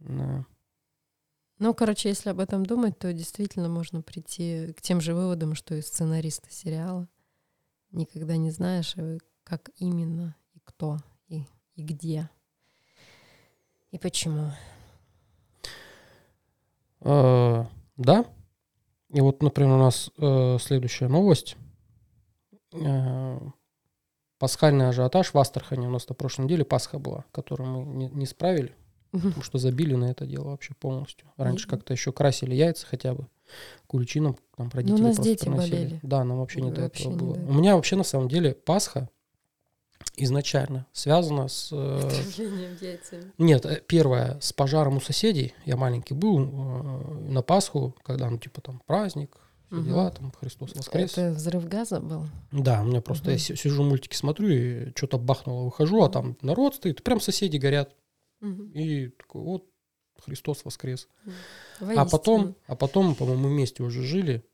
[0.00, 0.44] Да.
[1.60, 5.74] Ну, короче, если об этом думать, то действительно можно прийти к тем же выводам, что
[5.74, 7.06] и сценаристы сериала.
[7.92, 10.96] Никогда не знаешь, э, как именно, и кто,
[11.28, 11.44] и,
[11.74, 12.30] и где,
[13.90, 14.52] и почему.
[17.00, 17.66] Э,
[17.98, 18.24] Да.
[19.10, 21.56] И вот, например, у нас э, следующая новость.
[22.72, 23.38] Э,
[24.38, 25.86] Пасхальный ажиотаж в Астрахани.
[25.86, 28.74] У нас на прошлой неделе Пасха была, которую мы не, не справили,
[29.12, 31.28] потому что забили на это дело вообще полностью.
[31.36, 31.76] Раньше Мгм.
[31.76, 33.26] как-то еще красили яйца хотя бы.
[33.86, 35.70] Куличином там родители Ну, нас просто дети приносили.
[35.74, 36.00] болели.
[36.02, 37.34] Да, нам вообще не до Вообще этого было.
[37.34, 37.58] до У этого.
[37.58, 39.08] меня вообще на самом деле Пасха
[40.16, 41.70] изначально связана с...
[41.72, 42.10] э,
[42.80, 43.32] яйцами.
[43.38, 45.54] нет, э, первое, с пожаром у соседей.
[45.64, 49.36] Я маленький был э, на Пасху, когда, ну, типа, там, праздник,
[49.70, 49.84] Мгм.
[49.84, 51.12] дела, там, Христос воскрес.
[51.12, 52.24] Это взрыв газа был?
[52.50, 53.40] Да, у меня просто, я Мгм.
[53.40, 57.94] си- сижу, мультики смотрю, и что-то бахнуло, выхожу, а там народ стоит, прям соседи горят.
[58.40, 59.66] И такой, вот,
[60.20, 61.08] Христос воскрес.
[61.80, 62.10] А Воистину.
[62.10, 64.44] потом, а потом, по-моему, вместе уже жили,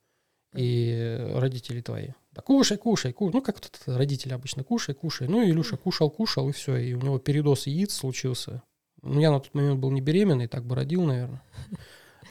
[0.54, 2.10] и родители твои.
[2.32, 3.34] Да кушай, кушай, кушай.
[3.34, 5.28] Ну, как тут родители обычно, кушай, кушай.
[5.28, 6.76] Ну, и Илюша кушал, кушал, и все.
[6.76, 8.62] И у него передоз яиц случился.
[9.02, 11.42] Ну, я на тот момент был не беременный, так бы родил, наверное.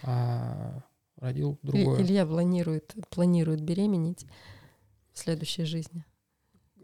[0.04, 0.84] А
[1.18, 2.02] родил другое.
[2.02, 4.26] Илья планирует, планирует беременеть
[5.14, 6.06] в следующей жизни.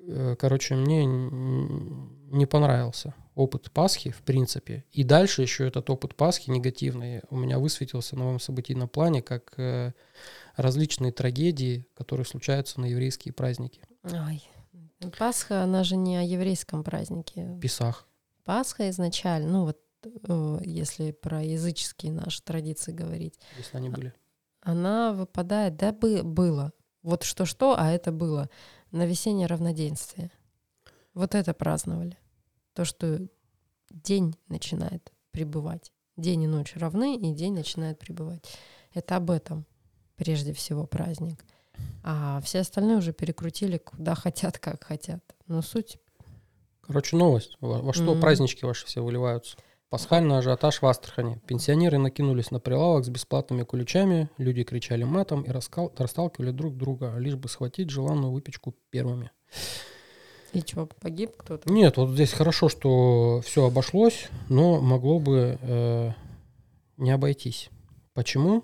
[0.08, 4.86] Э, Короче, мне не понравился опыт Пасхи, в принципе.
[4.92, 9.54] И дальше еще этот опыт Пасхи негативный у меня высветился на моем событийном плане как
[9.58, 9.94] э,
[10.56, 13.82] различные трагедии, которые случаются на еврейские праздники.
[14.04, 14.44] Ой.
[15.18, 17.58] Пасха, она же не о еврейском празднике.
[17.62, 18.08] Песах.
[18.44, 24.14] Пасха изначально, ну вот э, если про языческие наши традиции говорить, если они были.
[24.62, 26.74] она выпадает, да, бы, было.
[27.02, 28.50] Вот что-что, а это было
[28.92, 30.32] на весеннее равноденствие.
[31.14, 32.18] Вот это праздновали.
[32.74, 33.20] То, что
[33.90, 35.92] день начинает пребывать.
[36.18, 38.44] День и ночь равны, и день начинает пребывать.
[38.94, 39.66] Это об этом
[40.16, 41.44] прежде всего праздник.
[42.04, 45.24] А все остальные уже перекрутили куда хотят, как хотят.
[45.48, 45.98] Но суть
[46.82, 47.58] Короче, новость.
[47.62, 48.22] Во, во что Мгм.
[48.22, 49.58] празднички ваши все выливаются?
[49.90, 51.42] Пасхальный ажиотаж в Астрахани.
[51.48, 57.16] Пенсионеры накинулись на прилавок с бесплатными куличами, люди кричали матом и раскал- расталкивали друг друга,
[57.18, 59.32] лишь бы схватить желанную выпечку первыми.
[60.54, 61.72] И что, погиб кто-то?
[61.72, 66.12] Нет, вот здесь хорошо, что все обошлось, но могло бы э,
[66.98, 67.70] не обойтись.
[68.14, 68.64] Почему?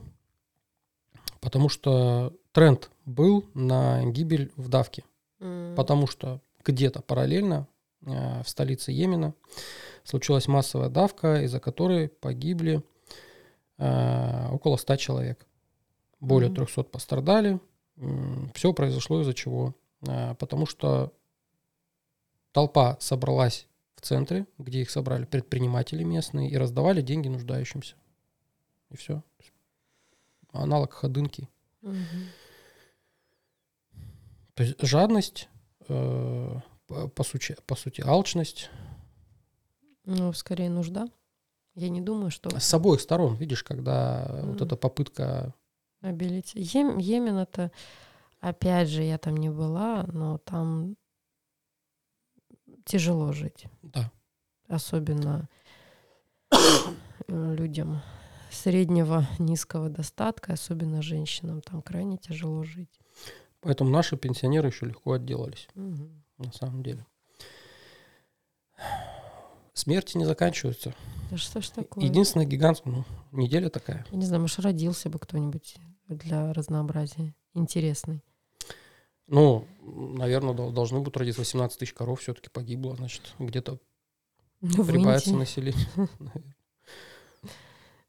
[1.39, 5.03] Потому что тренд был на гибель в давке.
[5.39, 5.75] М.
[5.75, 7.67] Потому что где-то параллельно
[8.05, 9.33] э, в столице Йемена
[10.03, 12.81] случилась массовая давка, из-за которой погибли
[13.77, 15.45] э, около 100 человек.
[16.19, 16.65] Более Мгм.
[16.65, 17.59] 300 пострадали.
[18.53, 19.73] Все произошло из-за чего?
[20.07, 21.13] Э, Потому что
[22.51, 27.95] толпа собралась в центре, где их собрали предприниматели местные, и раздавали деньги нуждающимся.
[28.89, 29.23] И все.
[30.51, 31.49] Аналог ходынки.
[31.81, 32.29] Мгм.
[34.53, 35.49] То есть жадность,
[35.87, 36.55] э,
[36.87, 38.69] по, сути, по сути, алчность
[40.05, 41.07] Ну, скорее нужда.
[41.75, 44.63] Я не думаю, что с обоих сторон, видишь, когда вот Мгм.
[44.65, 45.53] эта попытка
[46.01, 46.53] обелить.
[46.55, 47.71] Йем- Йемен это,
[48.39, 50.95] опять же, я там не была, но там
[52.87, 53.65] тяжело жить.
[53.83, 54.11] Да.
[54.67, 55.47] Особенно
[56.51, 58.01] э, людям
[58.49, 61.61] среднего, низкого достатка, особенно женщинам.
[61.61, 62.99] Там крайне тяжело жить.
[63.61, 66.23] Поэтому наши пенсионеры еще легко отделались, Мгм.
[66.37, 67.05] на самом деле.
[69.73, 70.93] Смерти не заканчиваются.
[71.29, 72.03] Да что ж такое?
[72.03, 74.05] Единственная гигантская, ну, неделя такая.
[74.11, 75.75] Я не знаю, может, родился бы кто-нибудь
[76.07, 77.35] для разнообразия.
[77.53, 78.23] Интересный.
[79.27, 83.79] Ну, наверное, должны будут родиться 18 тысяч коров, все-таки погибло, значит, где-то
[84.61, 85.87] Ну, прибавится население.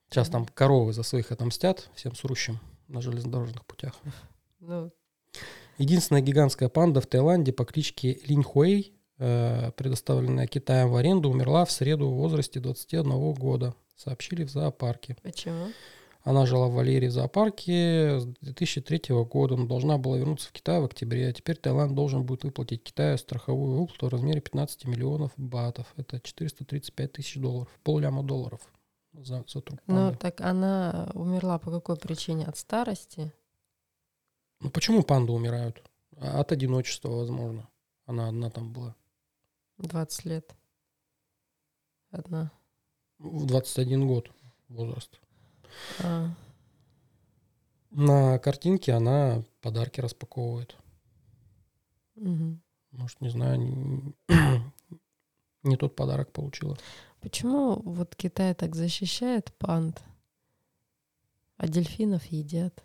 [0.08, 3.94] Сейчас там коровы за своих отомстят всем срущим на железнодорожных путях.
[4.60, 4.90] Ну,
[5.76, 11.70] Единственная гигантская панда в Таиланде по кличке Линьхуэй, э, предоставленная Китаем в аренду, умерла в
[11.70, 15.16] среду в возрасте 21 года, сообщили в зоопарке.
[15.22, 15.68] почему?
[16.28, 20.78] Она жила в вольере в зоопарке с 2003 года, но должна была вернуться в Китай
[20.78, 21.26] в октябре.
[21.28, 25.86] А теперь Таиланд должен будет выплатить Китаю страховую выплату в размере 15 миллионов батов.
[25.96, 27.70] Это 435 тысяч долларов.
[27.82, 28.60] Полляма долларов
[29.14, 32.44] за, за труп Ну, так она умерла по какой причине?
[32.44, 33.32] От старости?
[34.60, 35.82] Ну почему панды умирают?
[36.18, 37.70] А- От одиночества, возможно.
[38.04, 38.94] Она одна там была.
[39.78, 40.54] 20 лет.
[42.10, 42.52] Одна.
[43.18, 44.30] В 21 год
[44.68, 45.18] возраст.
[46.04, 46.28] А,
[47.90, 50.76] На картинке она подарки распаковывает.
[52.16, 52.60] мгм.
[52.92, 54.14] Может, не знаю, не,
[55.62, 56.76] не тот подарок получила.
[57.20, 60.02] Почему вот Китай так защищает панд,
[61.56, 62.82] а дельфинов едят?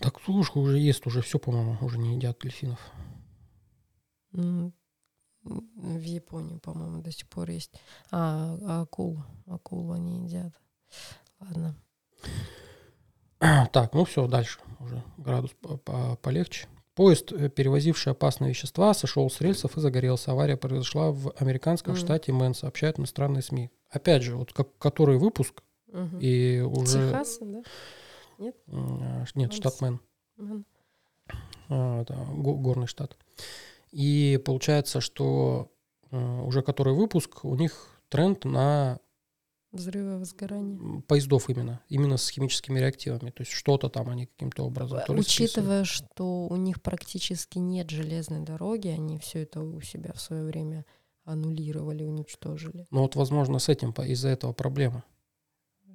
[0.00, 2.80] Так слушай, уже ест, уже все, по-моему, уже не едят дельфинов.
[5.46, 7.72] В Японии, по-моему, до сих пор есть.
[8.10, 9.22] А, а акул.
[9.46, 10.52] Акул они едят.
[11.40, 11.74] Ладно.
[13.72, 16.66] Так, ну все, дальше уже градус по- по- полегче.
[16.94, 20.32] Поезд, э, перевозивший опасные вещества, сошел с рельсов и загорелся.
[20.32, 22.00] Авария произошла в американском Мгм.
[22.02, 23.70] штате Мэн, сообщают иностранные СМИ.
[23.90, 26.18] Опять же, вот как, который выпуск, Мгм.
[26.20, 27.10] и уже...
[27.10, 27.62] Техас, да?
[28.38, 30.00] м, а, Нет, штат Мэн.
[30.38, 30.64] Мгм.
[31.68, 33.16] А, да, го- горный штат.
[33.90, 35.72] И получается, что
[36.10, 39.00] э, уже который выпуск, у них тренд на
[39.72, 41.02] Взрывы, возгорания.
[41.02, 43.30] поездов именно, именно с химическими реактивами.
[43.30, 44.98] То есть что-то там они каким-то образом.
[44.98, 45.50] ли списывают.
[45.50, 50.44] Учитывая, что у них практически нет железной дороги, они все это у себя в свое
[50.44, 50.86] время
[51.24, 52.86] аннулировали, уничтожили.
[52.90, 55.04] Ну вот, возможно, с этим из-за этого проблема.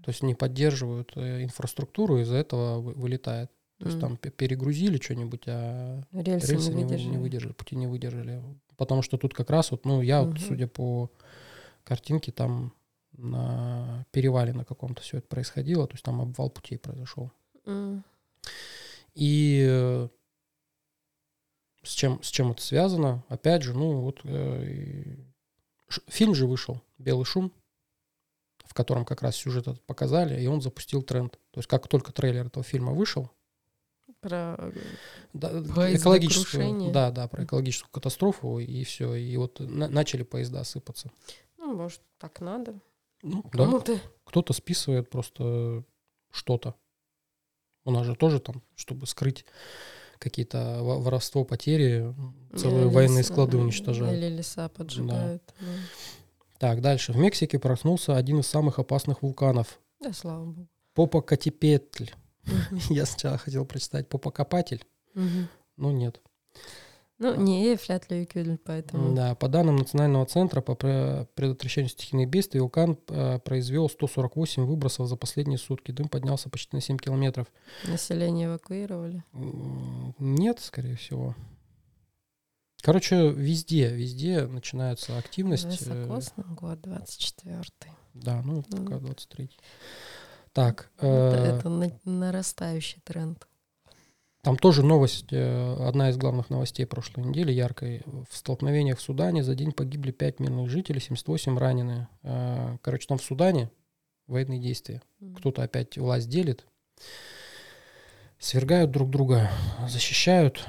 [0.03, 3.51] То есть не поддерживают э, инфраструктуру, из-за этого вы- вылетает.
[3.82, 7.09] То есть там пе- перегрузили что-нибудь, а рельсы, рельсы не не, вы- выдержали.
[7.11, 8.43] не выдержали, пути не выдержали.
[8.77, 10.39] Потому что тут как раз вот, ну, я вот, Мгм.
[10.39, 11.09] судя по
[11.84, 12.73] картинке, там
[13.13, 17.32] на перевале на каком-то все это происходило, то есть там обвал путей произошел.
[19.13, 20.07] И э,
[21.84, 23.23] с чем, с чем это связано?
[23.27, 25.15] Опять же, ну вот э,
[26.07, 27.51] фильм же вышел «Белый шум»,
[28.63, 31.34] в котором как раз сюжет этот показали, и он запустил тренд.
[31.51, 33.29] То есть как только трейлер этого фильма вышел,
[34.22, 34.72] Про э,
[35.34, 35.97] да, Поездокрушение.
[35.97, 41.09] экологическую, да, да, про экологическую катастрофу, и все, и вот на- начали поезда сыпаться.
[41.57, 42.80] Ну, может, так надо.
[43.24, 43.82] Ну, да,
[44.24, 45.84] кто-то списывает просто
[46.32, 46.76] что-то.
[47.84, 49.45] У нас же тоже там, чтобы скрыть
[50.19, 52.13] какие-то во- воровство, потери,
[52.55, 54.13] целые Или военные леса, склады да, уничтожают.
[54.15, 55.43] Или леса поджигают.
[55.59, 55.65] Да,
[56.59, 57.11] Так, дальше.
[57.11, 59.80] В Мексике проснулся один из самых опасных вулканов.
[59.99, 60.67] Да, слава богу.
[60.93, 62.11] Попокатепетль.
[62.52, 62.80] Мгм.
[62.89, 65.47] Я сначала хотел прочитать Попокопатель, Мгм.
[65.78, 66.22] но нет.
[67.24, 69.14] Ну, не Флятлюкюль, поэтому...
[69.16, 75.08] Да, по данным Национального центра по пре- предотвращению стихийных бедствий, вулкан э, произвел 148 выбросов
[75.08, 75.91] за последние сутки.
[75.91, 77.45] Дым поднялся почти на 7 километров.
[77.88, 79.24] Население эвакуировали.
[80.18, 81.36] Нет, скорее всего.
[82.82, 85.66] Короче, везде, везде начинается активность.
[85.88, 87.91] э, Высокосный год, 24-й.
[88.16, 89.52] Да, ну, пока 23.
[90.54, 93.47] Так, Это, э, это на- нарастающий тренд.
[94.41, 98.02] там тоже новость, э, одна из главных новостей прошлой недели, яркой.
[98.30, 102.08] В столкновениях в Судане за день погибли 5 мирных жителей, 78 ранены.
[102.24, 103.70] Э, Короче, там в Судане
[104.28, 105.02] военные действия.
[105.22, 105.36] М.
[105.36, 106.66] Кто-то опять власть делит,
[108.39, 109.49] свергают друг друга,
[109.88, 110.68] защищают.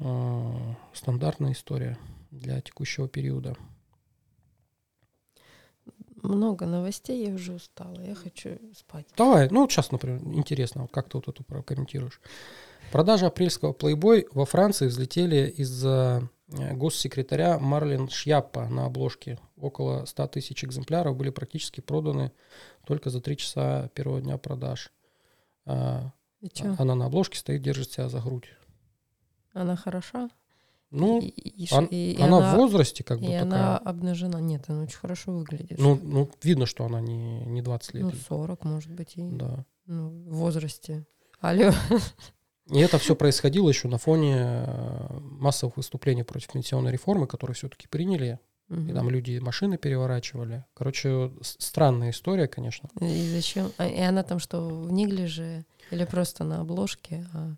[0.00, 0.52] Э,
[0.92, 1.96] Стандартная история
[2.30, 3.56] для текущего периода.
[6.26, 8.00] Много новостей, я уже устала.
[8.00, 9.06] Я хочу спать.
[9.16, 12.20] Давай, ну вот сейчас, например, интересно, вот как ты вот эту прокомментируешь.
[12.92, 19.38] Продажи апрельского плейбой во Франции взлетели из-за э, госсекретаря Марлен Шьяппа на обложке.
[19.56, 22.32] Около 100 тысяч экземпляров были практически проданы
[22.86, 24.92] только за три часа первого дня продаж.
[25.64, 26.74] А, И чё?
[26.78, 28.48] Она на обложке стоит, держит себя за грудь.
[29.52, 30.28] Она хороша?
[30.90, 33.42] Ну, И- и- он- и- и она, в возрасте как бы И такая.
[33.42, 34.40] она обнажена.
[34.40, 35.78] Нет, она очень хорошо выглядит.
[35.78, 38.04] Ну, ну, видно, что она не, не 20 лет.
[38.04, 39.64] Ну, 40, может быть, и Да.
[39.86, 41.04] ну, в возрасте.
[41.40, 41.72] Алло.
[42.72, 47.86] И это все происходило еще на фоне э, массовых выступлений против пенсионной реформы, которые все-таки
[47.88, 48.38] приняли.
[48.68, 50.64] И там люди машины переворачивали.
[50.74, 52.88] Короче, странная история, конечно.
[53.00, 53.70] И зачем?
[53.78, 57.24] А, и она там что, в неглиже или просто на обложке?
[57.32, 57.54] А...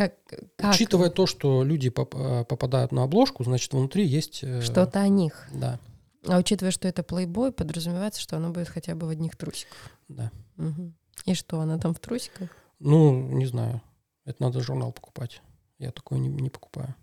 [0.00, 0.14] Как,
[0.56, 0.74] как?
[0.74, 4.42] Учитывая то, что люди поп- э, попадают на обложку, значит, внутри есть...
[4.42, 5.46] э, Что-то о них.
[5.52, 5.78] Да,
[6.26, 9.76] А учитывая, что это плейбой, подразумевается, что она будет хотя бы в одних трусиках.
[10.08, 10.30] да.
[10.56, 10.94] Мгм.
[11.26, 12.48] И что, она там в трусиках?
[12.78, 13.82] Ну, не знаю.
[14.24, 15.42] Это надо журнал покупать.
[15.78, 16.94] Я такой не, не покупаю.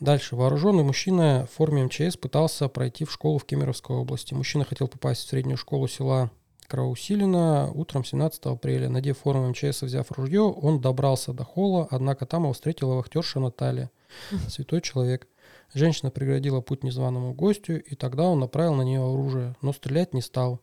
[0.00, 0.36] Дальше.
[0.36, 4.34] Вооруженный мужчина в форме МЧС пытался пройти в школу в Кемеровской области.
[4.34, 6.30] Мужчина хотел попасть в среднюю школу села
[6.66, 8.88] Кровоусилина утром 17 апреля.
[8.88, 13.40] Надев форму МЧС и взяв ружье, он добрался до холла, однако там его встретила вахтерша
[13.40, 13.90] Наталья.
[14.48, 15.28] Святой человек.
[15.72, 20.22] Женщина преградила путь незваному гостю, и тогда он направил на нее оружие, но стрелять не
[20.22, 20.60] стал.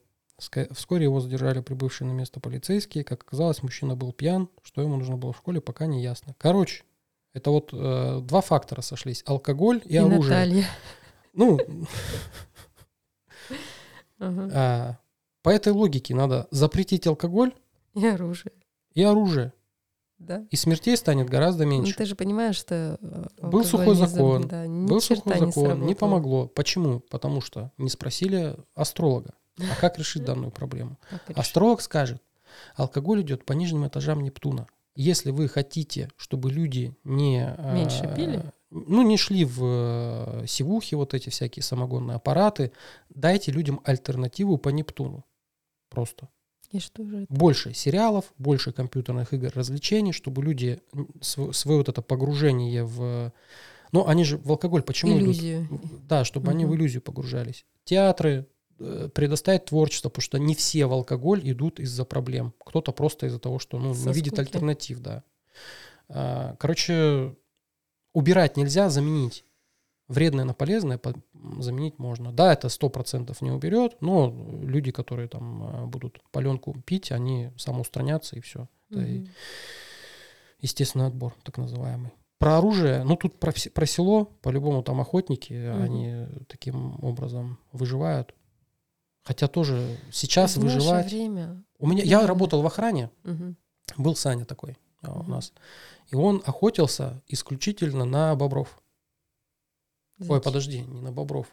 [0.72, 3.04] Вскоре его задержали прибывшие на место полицейские.
[3.04, 4.50] Как оказалось, мужчина был пьян.
[4.64, 6.34] Что ему нужно было в школе, пока не ясно.
[6.40, 6.84] Короче,
[7.34, 9.24] это вот э, два фактора сошлись.
[9.28, 10.32] Алкоголь и, И оружие.
[10.32, 10.66] Наталья.
[11.34, 11.60] Ну,
[14.20, 14.98] а,
[15.42, 17.54] по этой логике надо запретить алкоголь
[17.94, 18.52] И оружие.
[18.94, 19.54] и оружие.
[20.20, 20.46] Да.
[20.52, 21.96] И смертей станет гораздо Ну, меньше.
[21.96, 24.48] ты же понимаешь, что э, Был сухой не за- закон.
[24.48, 25.96] да, Был сухой закон, не сработал.
[25.96, 26.48] помогло.
[26.48, 27.00] Почему?
[27.00, 29.34] Потому что не спросили астролога.
[29.58, 31.00] А как решить данную проблему?
[31.34, 32.22] Астролог скажет,
[32.76, 34.68] алкоголь идет по нижним этажам Нептуна.
[34.96, 37.56] Если вы хотите, чтобы люди не...
[37.58, 38.44] э, Меньше пили?
[38.70, 42.72] Ну, не шли в э, сивухи, вот эти всякие самогонные аппараты,
[43.10, 45.26] дайте людям альтернативу по Нептуну.
[45.92, 46.30] Просто.
[46.72, 47.34] И что же это?
[47.34, 53.32] Больше сериалов, больше компьютерных игр, развлечений, чтобы люди м, св- свое вот это погружение в...
[53.92, 55.36] Ну, они же в алкоголь почему идут?
[55.36, 55.68] Иллюзию.
[56.08, 57.66] Да, чтобы они в иллюзию погружались.
[57.84, 58.48] Театры
[58.80, 62.54] э, предоставить творчество, потому что не все в алкоголь идут из-за проблем.
[62.66, 64.40] Кто-то просто из-за того, что ну, Со не видит скуки.
[64.48, 65.24] альтернатив, да.
[66.08, 67.36] А, Короче,
[68.14, 69.44] убирать нельзя, заменить.
[70.12, 71.14] Вредное на полезное по-
[71.60, 72.34] заменить можно.
[72.34, 74.30] Да, это сто процентов не уберет, но
[74.62, 78.68] люди, которые там а, будут паленку пить, они самоустранятся и все.
[78.90, 79.28] Это Мгм.
[80.60, 82.12] естественный отбор, так называемый.
[82.40, 85.82] Про оружие, ну тут про, про село, по-любому там охотники, Мгм.
[85.84, 88.34] они таким образом выживают.
[89.24, 91.06] Хотя тоже сейчас В выживать...
[91.12, 91.64] время.
[91.80, 93.56] У меня, я работал в охране, Мгм.
[93.98, 95.54] был Саня такой а, у нас,
[96.10, 98.81] и он охотился исключительно на бобров.
[100.28, 101.48] Ой, подожди, не на бобров.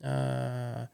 [0.00, 0.88] А,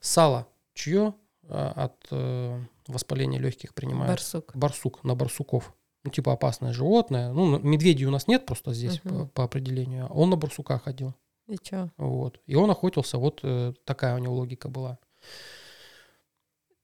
[0.00, 1.14] Сало чье
[1.48, 4.10] а, от э, воспаления легких принимает?
[4.10, 4.56] Барсук.
[4.56, 5.74] барсук, на барсуков.
[6.04, 7.32] Ну, типа опасное животное.
[7.32, 10.06] Ну, медведей у нас нет просто здесь по, по определению.
[10.08, 11.14] Он на барсука ходил.
[11.46, 11.90] И чё?
[11.96, 12.40] Вот.
[12.46, 14.98] И он охотился, вот э, такая у него логика была.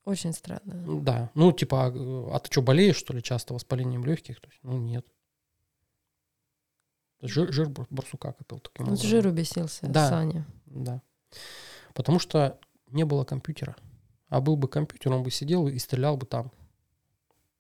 [0.04, 1.02] Очень странно.
[1.02, 1.30] Да.
[1.34, 4.40] Ну, типа, а, э, а ты что, болеешь, что ли, часто воспалением легких?
[4.40, 5.06] То есть, ну, нет.
[7.22, 9.10] Жир, жир бар- барсука копил таким Он с образом.
[9.10, 10.08] жиру бесился, Да.
[10.08, 10.46] Саня.
[10.66, 11.02] Да.
[11.94, 12.58] Потому что
[12.88, 13.76] не было компьютера.
[14.28, 16.50] А был бы компьютер, он бы сидел и стрелял бы там.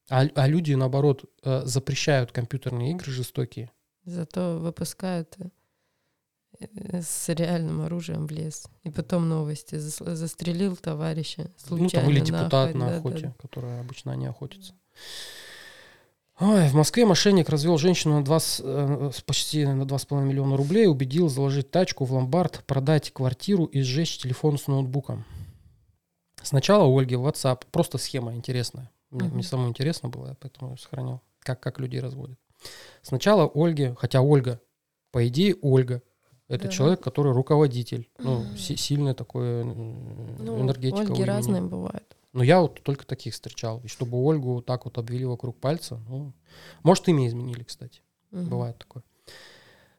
[0.08, 3.70] А, а люди, наоборот, э, запрещают компьютерные игры жестокие.
[4.04, 5.36] Зато выпускают
[6.58, 8.66] э, с реальным оружием в лес.
[8.82, 9.74] И потом новости.
[9.76, 12.78] Зас- Застрелил товарища случайно ну, там или на депутат охоте.
[12.78, 13.34] на Да, да, охоте, да.
[13.38, 14.74] которые обычно не охотятся.
[16.40, 20.56] Ой, в Москве мошенник развел женщину на два с- э, с почти на 2,5 миллиона
[20.56, 25.24] рублей, убедил заложить тачку в ломбард, продать квартиру и сжечь телефон с ноутбуком.
[26.42, 28.90] Сначала у Ольги в WhatsApp, просто схема интересная.
[29.10, 29.34] Мне, Мгм.
[29.34, 32.38] мне самому интересно было, я поэтому сохранил, как, как людей разводят.
[33.02, 34.60] Сначала Ольге, хотя Ольга,
[35.12, 36.00] по идее Ольга,
[36.48, 36.70] это Да.
[36.70, 41.02] человек, который руководитель, ну, си- сильная такое м, Ну, энергетика.
[41.12, 42.16] Ольги разные бывают.
[42.32, 43.80] Но я вот только таких встречал.
[43.82, 46.32] И чтобы Ольгу так вот обвели вокруг пальца, ну,
[46.82, 48.02] может, имя изменили, кстати.
[48.30, 48.48] Мгм.
[48.48, 49.02] Бывает такое.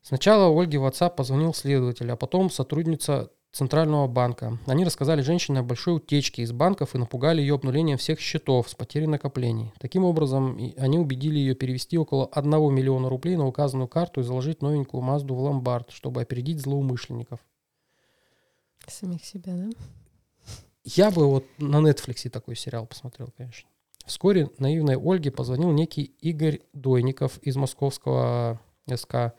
[0.02, 4.58] Сначала Ольге в WhatsApp позвонил следователь, а потом сотрудница Центрального банка.
[4.66, 8.76] Они рассказали женщине о большой утечке из банков и напугали ее обнулением всех счетов с
[8.76, 9.74] потерей накоплений.
[9.78, 14.62] Таким образом, они убедили ее перевести около 1 миллиона рублей на указанную карту и заложить
[14.62, 17.42] новенькую Мазду в ломбард, чтобы опередить злоумышленников.
[18.88, 19.70] Самих себя, да?
[20.84, 23.70] Я бы вот на Netflix такой сериал посмотрел, конечно.
[24.06, 28.60] Вскоре наивной Ольге позвонил некий Игорь Дойников из московского
[28.94, 29.34] СК.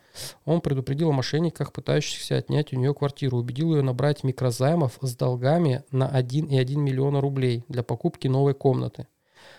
[0.44, 5.84] Он предупредил о мошенниках, пытающихся отнять у нее квартиру, убедил ее набрать микрозаймов с долгами
[5.90, 9.08] на 1,1 миллиона рублей для покупки новой комнаты.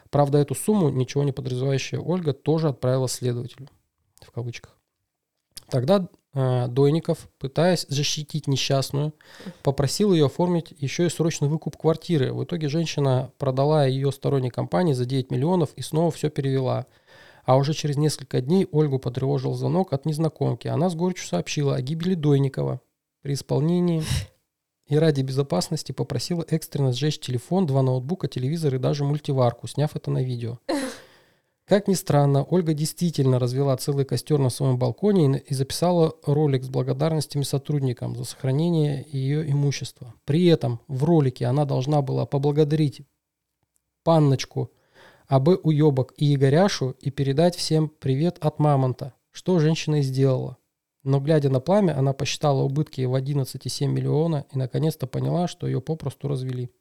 [0.09, 3.67] Правда, эту сумму ничего не подразумевающая Ольга тоже отправила следователю.
[4.21, 4.77] В кавычках.
[5.69, 9.13] Тогда Дойников, пытаясь защитить несчастную,
[9.61, 12.33] попросил ее оформить еще и срочный выкуп квартиры.
[12.33, 16.87] В итоге женщина продала ее сторонней компании за 9 миллионов и снова все перевела.
[17.45, 20.67] А уже через несколько дней Ольгу потревожил звонок от незнакомки.
[20.67, 22.81] Она с горечью сообщила о гибели Дойникова
[23.21, 24.03] при исполнении
[24.87, 30.11] и ради безопасности попросила экстренно сжечь телефон, два ноутбука, телевизор и даже мультиварку, сняв это
[30.11, 30.59] на видео.
[31.65, 36.69] Как ни странно, Ольга действительно развела целый костер на своем балконе и записала ролик с
[36.69, 40.13] благодарностями сотрудникам за сохранение ее имущества.
[40.25, 43.03] При этом в ролике она должна была поблагодарить
[44.03, 44.71] панночку,
[45.27, 50.57] АБ Уебок и Игоряшу и передать всем привет от Мамонта, что женщина и сделала.
[51.03, 55.79] Но глядя на пламя, она посчитала убытки в 11,7 миллиона и наконец-то поняла, что ее
[55.79, 56.71] попросту развели.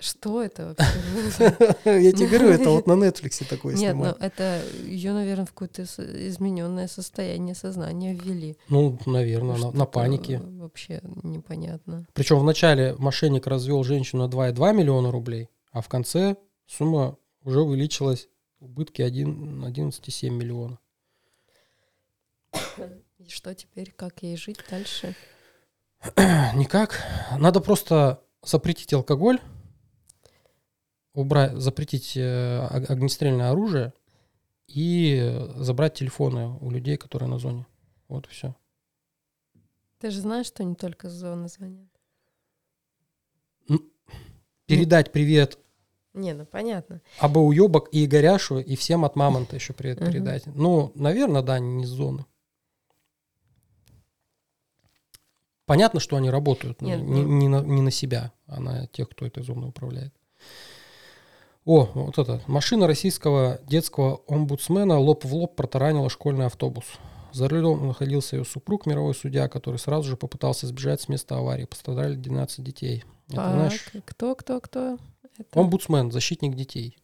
[0.00, 1.56] Что это вообще?
[1.84, 4.18] Я тебе говорю, это вот на Netflix такое Нет, ну снимают.
[4.20, 8.56] это ее, наверное, в какое-то измененное состояние сознания ввели.
[8.68, 10.40] Ну, наверное, на, на панике.
[10.40, 12.06] Вообще непонятно.
[12.12, 16.36] Причем вначале мошенник развел женщину на 2,2 миллиона рублей, а в конце
[16.66, 18.28] сумма уже увеличилась,
[18.58, 20.78] убытки 1 11,7 миллиона.
[23.18, 25.14] И что теперь, как ей жить дальше?
[26.16, 27.00] Никак.
[27.38, 29.40] Надо просто запретить алкоголь,
[31.14, 33.92] убрать, запретить э, ог- огнестрельное оружие
[34.66, 37.66] и забрать телефоны у людей, которые на зоне.
[38.08, 38.54] Вот и все.
[39.98, 41.88] Ты же знаешь, что не только с зоны звонят?
[44.66, 45.58] Передать привет
[46.14, 47.02] Не, ну понятно.
[47.18, 50.46] АБ Уебок и Игоряшу, и всем от Мамонта еще привет передать.
[50.46, 52.24] Ну, наверное, да, не с зоны.
[55.66, 58.86] Понятно, что они работают но Нет, не, ну- не на, не на себя, а на
[58.88, 60.14] тех, кто этой зоной управляет.
[61.64, 62.42] О, вот это.
[62.46, 66.84] Машина российского детского омбудсмена лоб в лоб протаранила школьный автобус.
[67.32, 71.64] За рулем находился ее супруг, мировой судья, который сразу же попытался сбежать с места аварии.
[71.64, 73.02] Пострадали 12 детей.
[73.30, 74.98] Это, А знаешь, к- кто, кто, кто?
[75.38, 76.96] Это, омбудсмен, защитник детей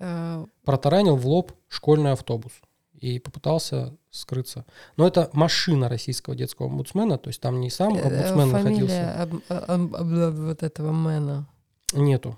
[0.00, 2.52] а, протаранил в лоб школьный автобус
[2.98, 4.64] и попытался скрыться.
[4.96, 8.86] Но это машина российского детского омбудсмена, то есть там не сам э, омбудсмен находился.
[8.86, 11.46] фамилия об- а- об- об- вот этого мэна.
[11.92, 12.36] Нету.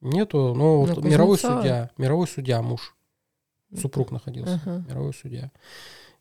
[0.00, 2.94] Нету, но вот Ну, мировой судья, мировой судья, муж,
[3.74, 4.84] супруг находился, Ага.
[4.88, 5.50] мировой судья.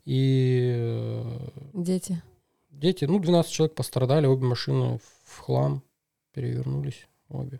[0.05, 2.21] И э, Дети.
[2.69, 5.84] дети, ну, 12 человек пострадали, обе машины в хлам
[6.34, 7.59] перевернулись, обе.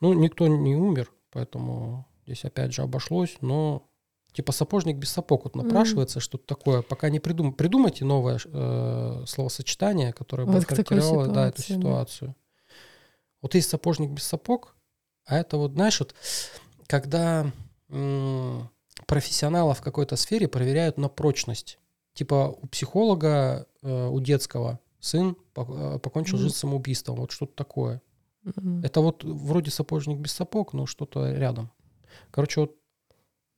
[0.00, 3.86] Ну, никто не умер, поэтому здесь опять же обошлось, но
[4.32, 7.52] типа сапожник без сапог вот напрашивается, что-то такое, пока не придум...
[7.52, 11.80] Придумайте новое э, словосочетание, которое бы Вот такой характеризовало да, эту ситуации, да.
[11.80, 12.36] ситуацию.
[13.42, 14.73] Вот есть сапожник без сапог,
[15.26, 16.14] а это вот, знаешь, вот
[16.86, 17.50] когда
[17.88, 18.68] м,
[19.06, 21.78] профессионала в какой-то сфере проверяют на прочность.
[22.14, 27.16] Типа у психолога, э, у детского сын э, покончил жизнь самоубийством.
[27.16, 28.00] Вот что-то такое.
[28.82, 31.70] Это вот вроде сапожник без сапог, но что-то рядом.
[32.30, 32.76] Короче, вот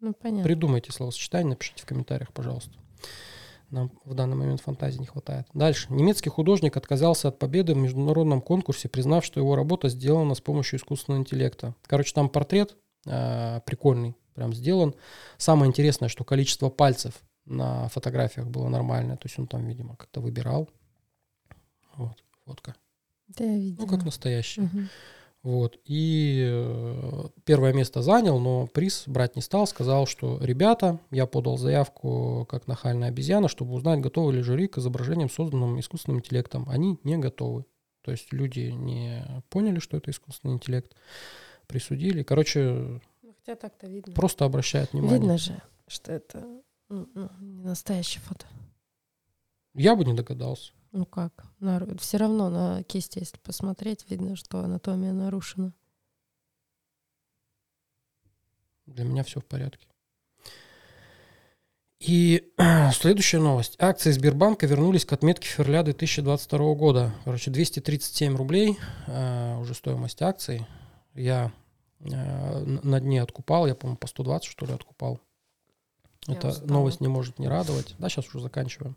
[0.00, 0.44] Ну, понятно.
[0.44, 2.72] придумайте словосочетание, напишите в комментариях, пожалуйста.
[3.70, 5.46] Нам в данный момент фантазии не хватает.
[5.52, 5.86] Дальше.
[5.90, 10.78] Немецкий художник отказался от победы в международном конкурсе, признав, что его работа сделана с помощью
[10.78, 11.74] искусственного интеллекта.
[11.86, 14.94] Короче, там портрет э, прикольный, прям сделан.
[15.36, 17.14] Самое интересное, что количество пальцев
[17.44, 19.16] на фотографиях было нормальное.
[19.16, 20.68] То есть он там, видимо, как-то выбирал.
[21.96, 22.74] Вот, фотка.
[23.28, 23.86] Да, я видела.
[23.86, 24.60] Ну, как настоящий.
[24.60, 24.88] Мгм.
[25.46, 25.78] Вот.
[25.84, 29.68] И э, первое место занял, но приз брать не стал.
[29.68, 34.78] Сказал, что ребята, я подал заявку как нахальная обезьяна, чтобы узнать, готовы ли жюри к
[34.78, 36.68] изображениям, созданным искусственным интеллектом.
[36.68, 37.64] Они не готовы.
[38.02, 40.96] То есть люди не поняли, что это искусственный интеллект,
[41.68, 42.24] присудили.
[42.24, 44.14] Короче, Ну, Хотя так-то видно.
[44.14, 45.20] просто обращают внимание.
[45.20, 46.44] Видно же, что это
[46.88, 48.46] ну, ну, не настоящее фото.
[49.74, 50.72] Я бы не догадался.
[50.92, 51.46] Ну как?
[51.98, 55.72] Все равно на кисти, если посмотреть, видно, что анатомия нарушена.
[58.86, 59.86] Для меня все в порядке.
[61.98, 62.52] И
[62.92, 63.76] следующая новость.
[63.78, 67.14] Акции Сбербанка вернулись к отметке февраля 2022 года.
[67.24, 70.66] Короче, 237 рублей э, уже стоимость акций.
[71.14, 71.52] Я
[72.00, 75.20] э, на дне откупал, я, по-моему, по 120, что ли, откупал.
[76.26, 76.68] Я Эта устала.
[76.68, 77.94] новость не может не радовать.
[77.98, 78.96] Да, сейчас уже заканчиваем.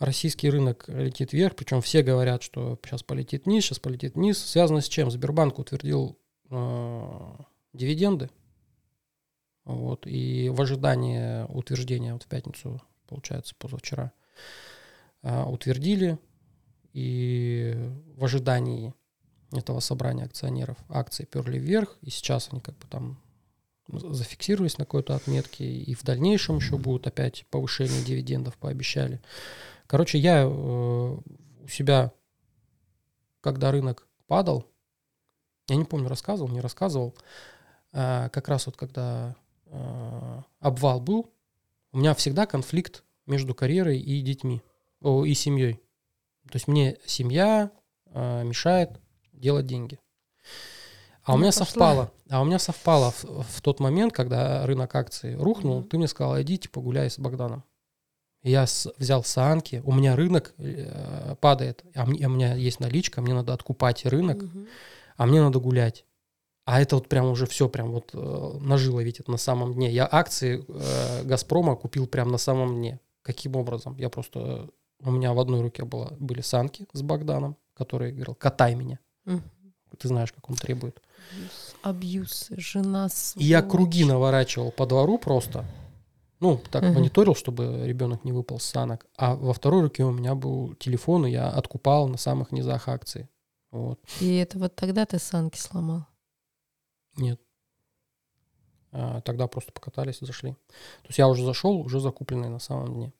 [0.00, 4.38] Российский рынок летит вверх, причем все говорят, что сейчас полетит вниз, сейчас полетит вниз.
[4.38, 5.10] Связано с чем?
[5.10, 6.18] Сбербанк утвердил
[6.50, 7.32] э,
[7.74, 8.30] дивиденды.
[9.64, 14.12] Вот, и в ожидании утверждения вот в пятницу, получается, позавчера,
[15.22, 16.18] а, утвердили.
[16.92, 17.76] И
[18.16, 18.94] в ожидании
[19.52, 21.98] этого собрания акционеров акции перли вверх.
[22.00, 23.20] И сейчас они как бы там
[23.92, 29.20] зафиксировались на какой-то отметке, и в дальнейшем еще будут опять повышение дивидендов, пообещали.
[29.90, 32.12] Короче, я э, у себя,
[33.40, 34.64] когда рынок падал,
[35.66, 37.16] я не помню, рассказывал, не рассказывал,
[37.92, 39.34] э, как раз вот когда
[39.66, 41.34] э, обвал был,
[41.90, 44.62] у меня всегда конфликт между карьерой и детьми,
[45.00, 45.80] о, и семьей.
[46.44, 47.72] То есть мне семья
[48.14, 49.00] мешает
[49.32, 49.98] делать деньги.
[51.24, 51.64] А у Ну, меня пошла.
[51.66, 55.88] совпало, а у меня совпало в, в тот момент, когда рынок акций рухнул, Мгм.
[55.88, 57.64] ты мне сказал, идите погуляй с Богданом.
[58.42, 63.20] Я с- взял санки, у меня рынок э, падает, а мне- у меня есть наличка,
[63.20, 64.66] мне надо откупать рынок, Мгм.
[65.16, 66.04] а мне надо гулять.
[66.64, 69.90] А это вот прям уже все прям вот э, нажило, это на самом дне.
[69.90, 73.00] Я акции э, Газпрома купил прям на самом дне.
[73.22, 73.96] Каким образом?
[73.98, 74.38] Я просто...
[74.40, 74.68] э,
[75.06, 78.98] У меня в одной руке было, были санки с Богданом, который говорил, катай меня.
[79.24, 79.42] Мгм.
[79.98, 81.02] Ты знаешь, как он требует.
[81.82, 83.70] Абьюз, жена И я сволочь.
[83.70, 85.64] круги наворачивал по двору просто.
[86.40, 86.94] Ну, так Мгм.
[86.94, 89.06] мониторил, чтобы ребенок не выпал с санок.
[89.16, 93.28] А во второй руке у меня был телефон, и я откупал на самых низах акций.
[93.70, 94.00] Вот.
[94.20, 96.06] И это вот тогда ты санки сломал.
[97.16, 97.40] Нет.
[98.92, 100.52] А, тогда просто покатались и зашли.
[101.02, 103.12] То есть я уже зашел, уже закупленный на самом дне.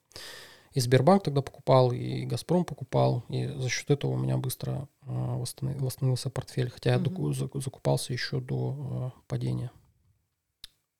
[0.73, 5.37] И Сбербанк тогда покупал, и Газпром покупал, и за счет этого у меня быстро а,
[5.37, 6.71] восстанов- восстановился портфель.
[6.71, 9.71] Хотя я доку- зак- закупался еще до а, падения.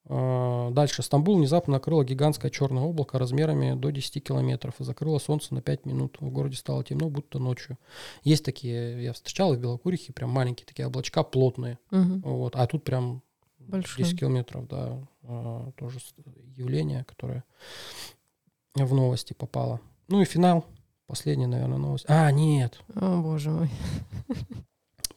[0.07, 1.03] А, Дальше.
[1.03, 5.87] Стамбул внезапно накрыло гигантское черное облако размерами до 10 километров и закрыло солнце на 5
[5.87, 6.17] минут.
[6.21, 7.79] В городе стало темно, будто ночью.
[8.23, 11.79] Есть такие, я встречал в Белокурихе, прям маленькие такие облачка, плотные.
[11.91, 12.21] Мгм.
[12.23, 12.57] Вот.
[12.57, 13.23] А тут прям
[13.59, 14.05] Большой.
[14.05, 14.99] 10 километров, да.
[15.25, 16.01] а, тоже
[16.57, 17.45] явление, которое
[18.75, 19.81] в новости попало.
[20.09, 20.65] Ну и финал.
[21.07, 22.05] Последняя, наверное, новость.
[22.09, 22.81] А, нет.
[22.95, 23.71] О, боже мой.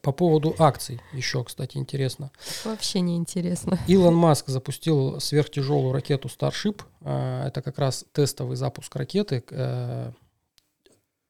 [0.03, 2.29] По поводу акций еще, кстати, интересно.
[2.65, 3.79] Вообще неинтересно.
[3.87, 6.81] Илон Маск запустил сверхтяжелую ракету Starship.
[7.01, 10.11] А, Это как раз тестовый запуск ракеты, э,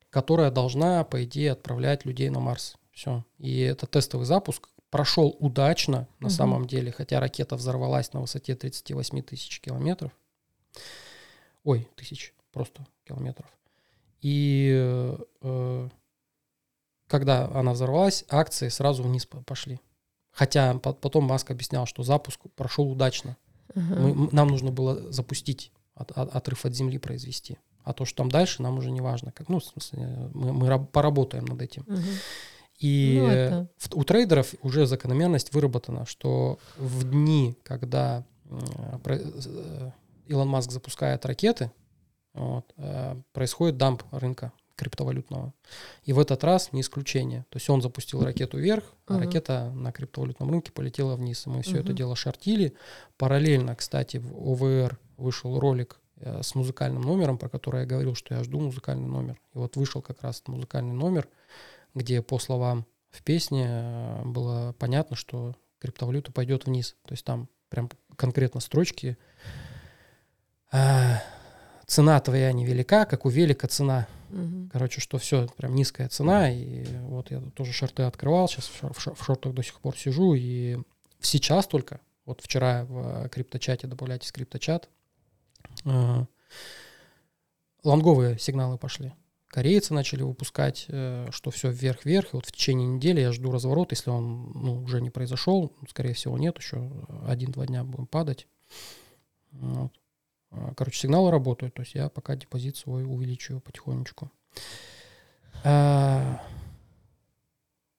[0.10, 2.76] которая должна, по идее, отправлять людей на Марс.
[2.92, 3.24] Все.
[3.38, 6.30] И это тестовый запуск прошел удачно на Мгм.
[6.36, 10.12] самом деле, хотя ракета взорвалась на высоте 38 тысяч километров.
[11.64, 13.48] Ой, тысяч просто километров.
[14.22, 14.72] И
[15.42, 15.90] э,
[17.08, 19.80] когда она взорвалась, акции сразу вниз по- пошли.
[20.32, 23.38] Хотя по- потом Маск объяснял, что запуск прошел удачно.
[23.76, 23.96] Ага.
[23.96, 27.58] Мы- нам нужно было запустить, от- от- отрыв от земли произвести.
[27.84, 29.32] А то, что там дальше, нам уже не важно.
[29.32, 31.84] Как, ну, в смысле, мы, мы раб- поработаем над этим.
[31.88, 32.02] Мгм.
[32.80, 39.16] И Ну, это- в- у трейдеров уже закономерность выработана, что в дни, когда э, про-
[39.18, 39.92] э,
[40.28, 41.72] Илон Маск запускает ракеты,
[42.34, 45.54] вот, э, происходит дамп рынка криптовалютного.
[46.04, 47.46] И в этот раз не исключение.
[47.50, 49.22] То есть он запустил ракету вверх, а Мгм.
[49.24, 51.46] ракета на криптовалютном рынке полетела вниз.
[51.46, 51.96] И мы все это Мгм.
[51.96, 52.74] дело шортили.
[53.18, 58.34] Параллельно, кстати, в ОВР вышел ролик э, с музыкальным номером, про который я говорил, что
[58.36, 59.40] я жду музыкальный номер.
[59.54, 61.28] И вот вышел как раз музыкальный номер,
[61.94, 66.96] где, по словам в песне, э, было понятно, что криптовалюта пойдет вниз.
[67.06, 69.18] То есть там прям конкретно строчки.
[70.72, 71.16] э,
[71.94, 74.08] Цена твоя невелика, как у велика цена.
[74.30, 74.68] Мгм.
[74.74, 76.50] Короче, что все, прям низкая цена.
[76.50, 79.80] И вот я тоже шорты открывал, сейчас в, шор- в шор- в шортах до сих
[79.80, 80.34] пор сижу.
[80.34, 80.80] И
[81.20, 84.90] сейчас только, вот вчера в крипточате, добавляйте крипточат,
[85.86, 86.26] э,
[87.84, 89.14] лонговые сигналы пошли.
[89.50, 92.34] Корейцы начали выпускать, э, что все вверх-вверх.
[92.34, 93.92] И вот в течение недели я жду разворот.
[93.92, 96.92] Если он ну, уже не произошел, скорее всего, нет, еще
[97.28, 98.48] один-два дня будем падать.
[99.52, 99.94] Вот.
[100.54, 101.74] А, Короче, сигналы работают.
[101.74, 104.32] То есть я пока депозит свой увеличиваю потихонечку.
[105.64, 106.42] А,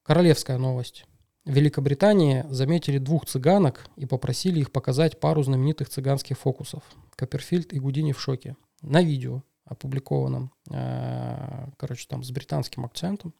[0.03, 1.07] Королевская новость.
[1.45, 6.83] В Великобритании заметили двух цыганок и попросили их показать пару знаменитых цыганских фокусов.
[7.17, 8.57] Копперфильд и Гудини в шоке.
[8.81, 13.35] На видео опубликованном, а, короче, там с британским акцентом,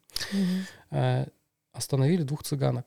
[0.91, 1.27] а,
[1.71, 2.85] остановили двух цыганок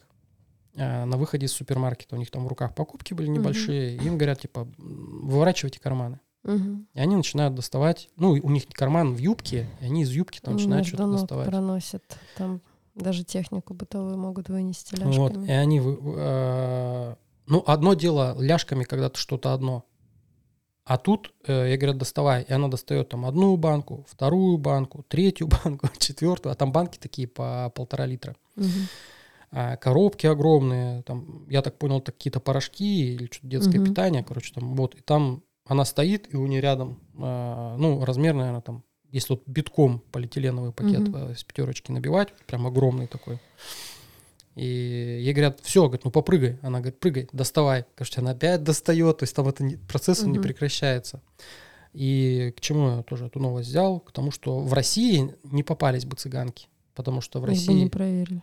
[0.75, 2.15] на выходе из супермаркета.
[2.15, 3.97] У них там в руках покупки были небольшие.
[3.97, 6.21] и Им говорят, типа, «М, выворачивайте карманы.
[6.45, 6.87] Мгм.
[6.95, 10.55] И они начинают доставать, ну, у них карман в юбке, и они из юбки там
[10.55, 11.47] начинают Между что-то доставать.
[11.49, 12.19] проносят.
[12.37, 12.61] Там
[12.95, 15.47] даже технику бытовую могут вынести Вот, ляжками.
[15.47, 17.15] и они, э,
[17.47, 19.85] ну, одно дело ляжками, когда ты что-то одно.
[20.85, 25.49] А тут, э, я говорю, доставай, и она достает там одну банку, вторую банку, третью
[25.65, 28.37] банку, четвертую, а там банки такие по полтора литра.
[29.51, 33.87] А коробки огромные, там, я так понял, это какие-то порошки или что-то детское Мгм.
[33.89, 38.35] питание, короче, там, вот, и там она стоит, и у нее рядом, а, ну, размер,
[38.35, 38.83] наверное, там,
[39.13, 43.39] если вот битком полиэтиленовый пакет э, с пятерочки набивать, прям огромный такой.
[44.55, 44.65] И
[45.23, 46.59] ей говорят, все, говорит, ну попрыгай.
[46.63, 47.85] Она говорит, прыгай, доставай.
[47.95, 50.43] Кажется, она опять достает, то есть там это не, процесс не Мгм.
[50.43, 51.23] прекращается.
[51.93, 54.01] И к чему я тоже эту новость взял?
[54.01, 56.69] К тому, что в России не попались бы цыганки.
[56.95, 57.73] Потому что в Их России...
[57.73, 58.43] не проверили.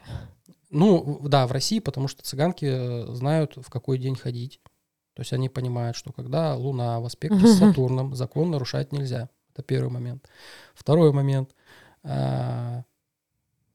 [0.72, 4.62] Ну, да, в России, потому что цыганки э, знают, в какой день ходить.
[5.16, 9.30] То есть они понимают, что когда Луна в аспекте с Сатурном, закон нарушать нельзя.
[9.54, 10.28] Это первый момент.
[10.76, 11.56] Второй момент.
[12.04, 12.84] а,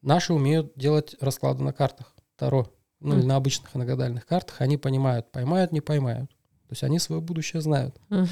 [0.01, 2.15] Наши умеют делать расклады на картах.
[2.37, 2.71] Таро.
[2.99, 3.27] Ну, или Мгм.
[3.27, 4.61] на обычных иногадальных картах.
[4.61, 6.29] Они понимают, поймают, не поймают.
[6.31, 7.99] То есть они свое будущее знают.
[8.09, 8.27] Мгм.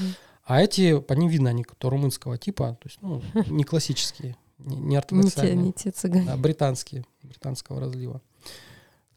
[0.45, 4.75] А эти, по ним видно, они то румынского типа, то есть, ну, не классические, не,
[4.75, 5.55] не Не те, ортодоксальные.
[5.57, 6.25] не те цыгане.
[6.25, 8.21] Да, британские, британского разлива.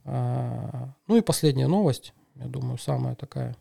[0.05, 3.56] А, ну и последняя новость, я думаю, самая такая.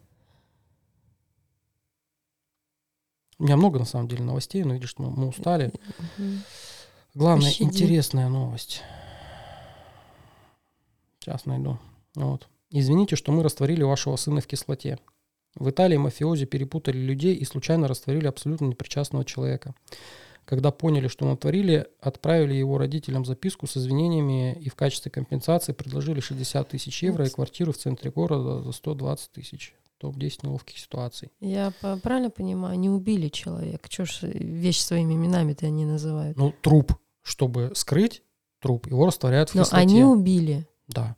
[3.42, 5.72] У меня много, на самом деле, новостей, но видишь, мы, мы устали.
[7.16, 7.64] Главная Пощади.
[7.64, 8.84] интересная новость.
[11.20, 11.80] Сейчас найду.
[12.14, 12.48] Вот.
[12.70, 15.00] Извините, что мы растворили вашего сына в кислоте.
[15.56, 19.74] В Италии мафиози перепутали людей и случайно растворили абсолютно непричастного человека.
[20.46, 26.20] Когда поняли, что натворили, отправили его родителям записку с извинениями и в качестве компенсации предложили
[26.20, 29.74] 60 тысяч евро и квартиру в центре города за 120 тысяч.
[30.02, 31.32] Топ-10 неловких ситуаций.
[31.40, 31.72] Я
[32.02, 33.88] правильно понимаю, не убили человека.
[33.88, 36.38] Чего ж вещь своими именами-то они называют?
[36.38, 38.24] Ну, труп, чтобы скрыть
[38.60, 39.82] труп, его растворяют в Но кислоте.
[39.84, 41.16] они убили Да,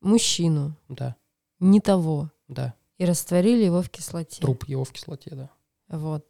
[0.00, 1.16] мужчину, да,
[1.60, 2.74] не того, да.
[2.98, 4.40] и растворили его в кислоте.
[4.40, 5.50] Труп его в кислоте, да.
[5.88, 6.26] Вот.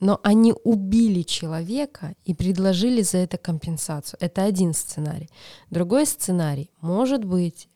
[0.00, 4.18] Но они убили человека и предложили за это компенсацию.
[4.20, 5.30] Это один сценарий.
[5.70, 7.68] Другой сценарий, может быть,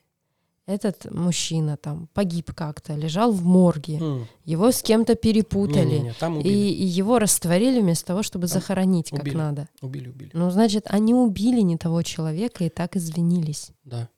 [0.67, 6.37] этот мужчина там погиб как-то, лежал в морге, М, его с кем-то перепутали, не-не-не, там
[6.37, 6.53] и, убили.
[6.55, 9.37] и его растворили вместо того, чтобы Там захоронить как убили.
[9.37, 9.69] надо.
[9.81, 10.31] Убили, убили.
[10.33, 13.73] Ну, значит, они убили не того человека и так извинились.
[13.85, 14.09] Да,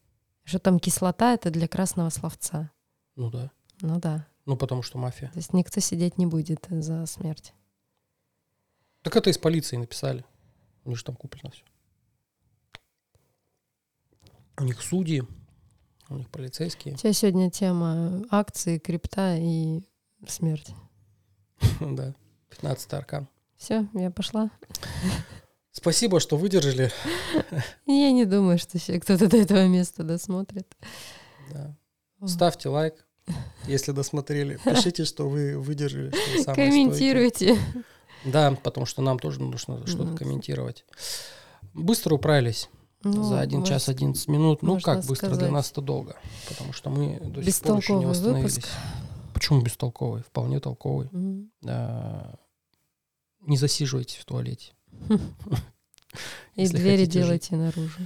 [0.44, 2.70] Что там кислота это для красного словца.
[3.16, 3.50] ну да.
[3.80, 4.26] Ну да.
[4.44, 5.28] Ну, потому что мафия.
[5.32, 7.54] То есть никто сидеть не будет за смерть.
[9.02, 10.24] Так это из полиции написали.
[10.84, 11.64] У них же там куплено все.
[14.60, 15.22] У них судьи,
[16.08, 16.94] у них полицейские.
[16.94, 19.82] У тебя сегодня тема акции, крипта и
[20.26, 20.74] смерть.
[21.80, 22.14] Да,
[22.50, 23.28] 15 аркан.
[23.56, 24.50] Все, я пошла.
[25.70, 26.90] Спасибо, что выдержали.
[27.86, 30.66] Я не думаю, что кто-то до этого места досмотрит.
[31.50, 31.76] Да.
[32.26, 33.06] Ставьте лайк,
[33.66, 34.58] если досмотрели.
[34.64, 36.10] Пишите, что вы выдержали.
[36.10, 36.70] что вы самые стойкие.
[36.70, 37.58] Комментируйте.
[38.24, 40.84] Да, потому что нам тоже нужно что-то комментировать.
[41.72, 42.68] Быстро управились.
[43.04, 44.62] Ну, За 1 может, час 11 минут.
[44.62, 45.28] Ну как быстро?
[45.28, 45.50] Для сказать.
[45.52, 46.16] нас это долго.
[46.48, 48.54] Потому что мы до сих пор еще не восстановились.
[48.56, 48.70] выпуск.
[49.34, 50.22] Почему бестолковый?
[50.22, 51.08] Вполне толковый.
[51.10, 51.50] Мгм.
[51.66, 52.34] А,
[53.40, 54.72] Не засиживайтесь в туалете.
[56.54, 57.98] И двери делайте наружу.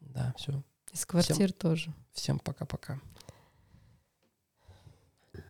[0.00, 0.62] Да, все.
[0.92, 1.92] Из квартир тоже.
[2.12, 3.00] Всем пока-пока.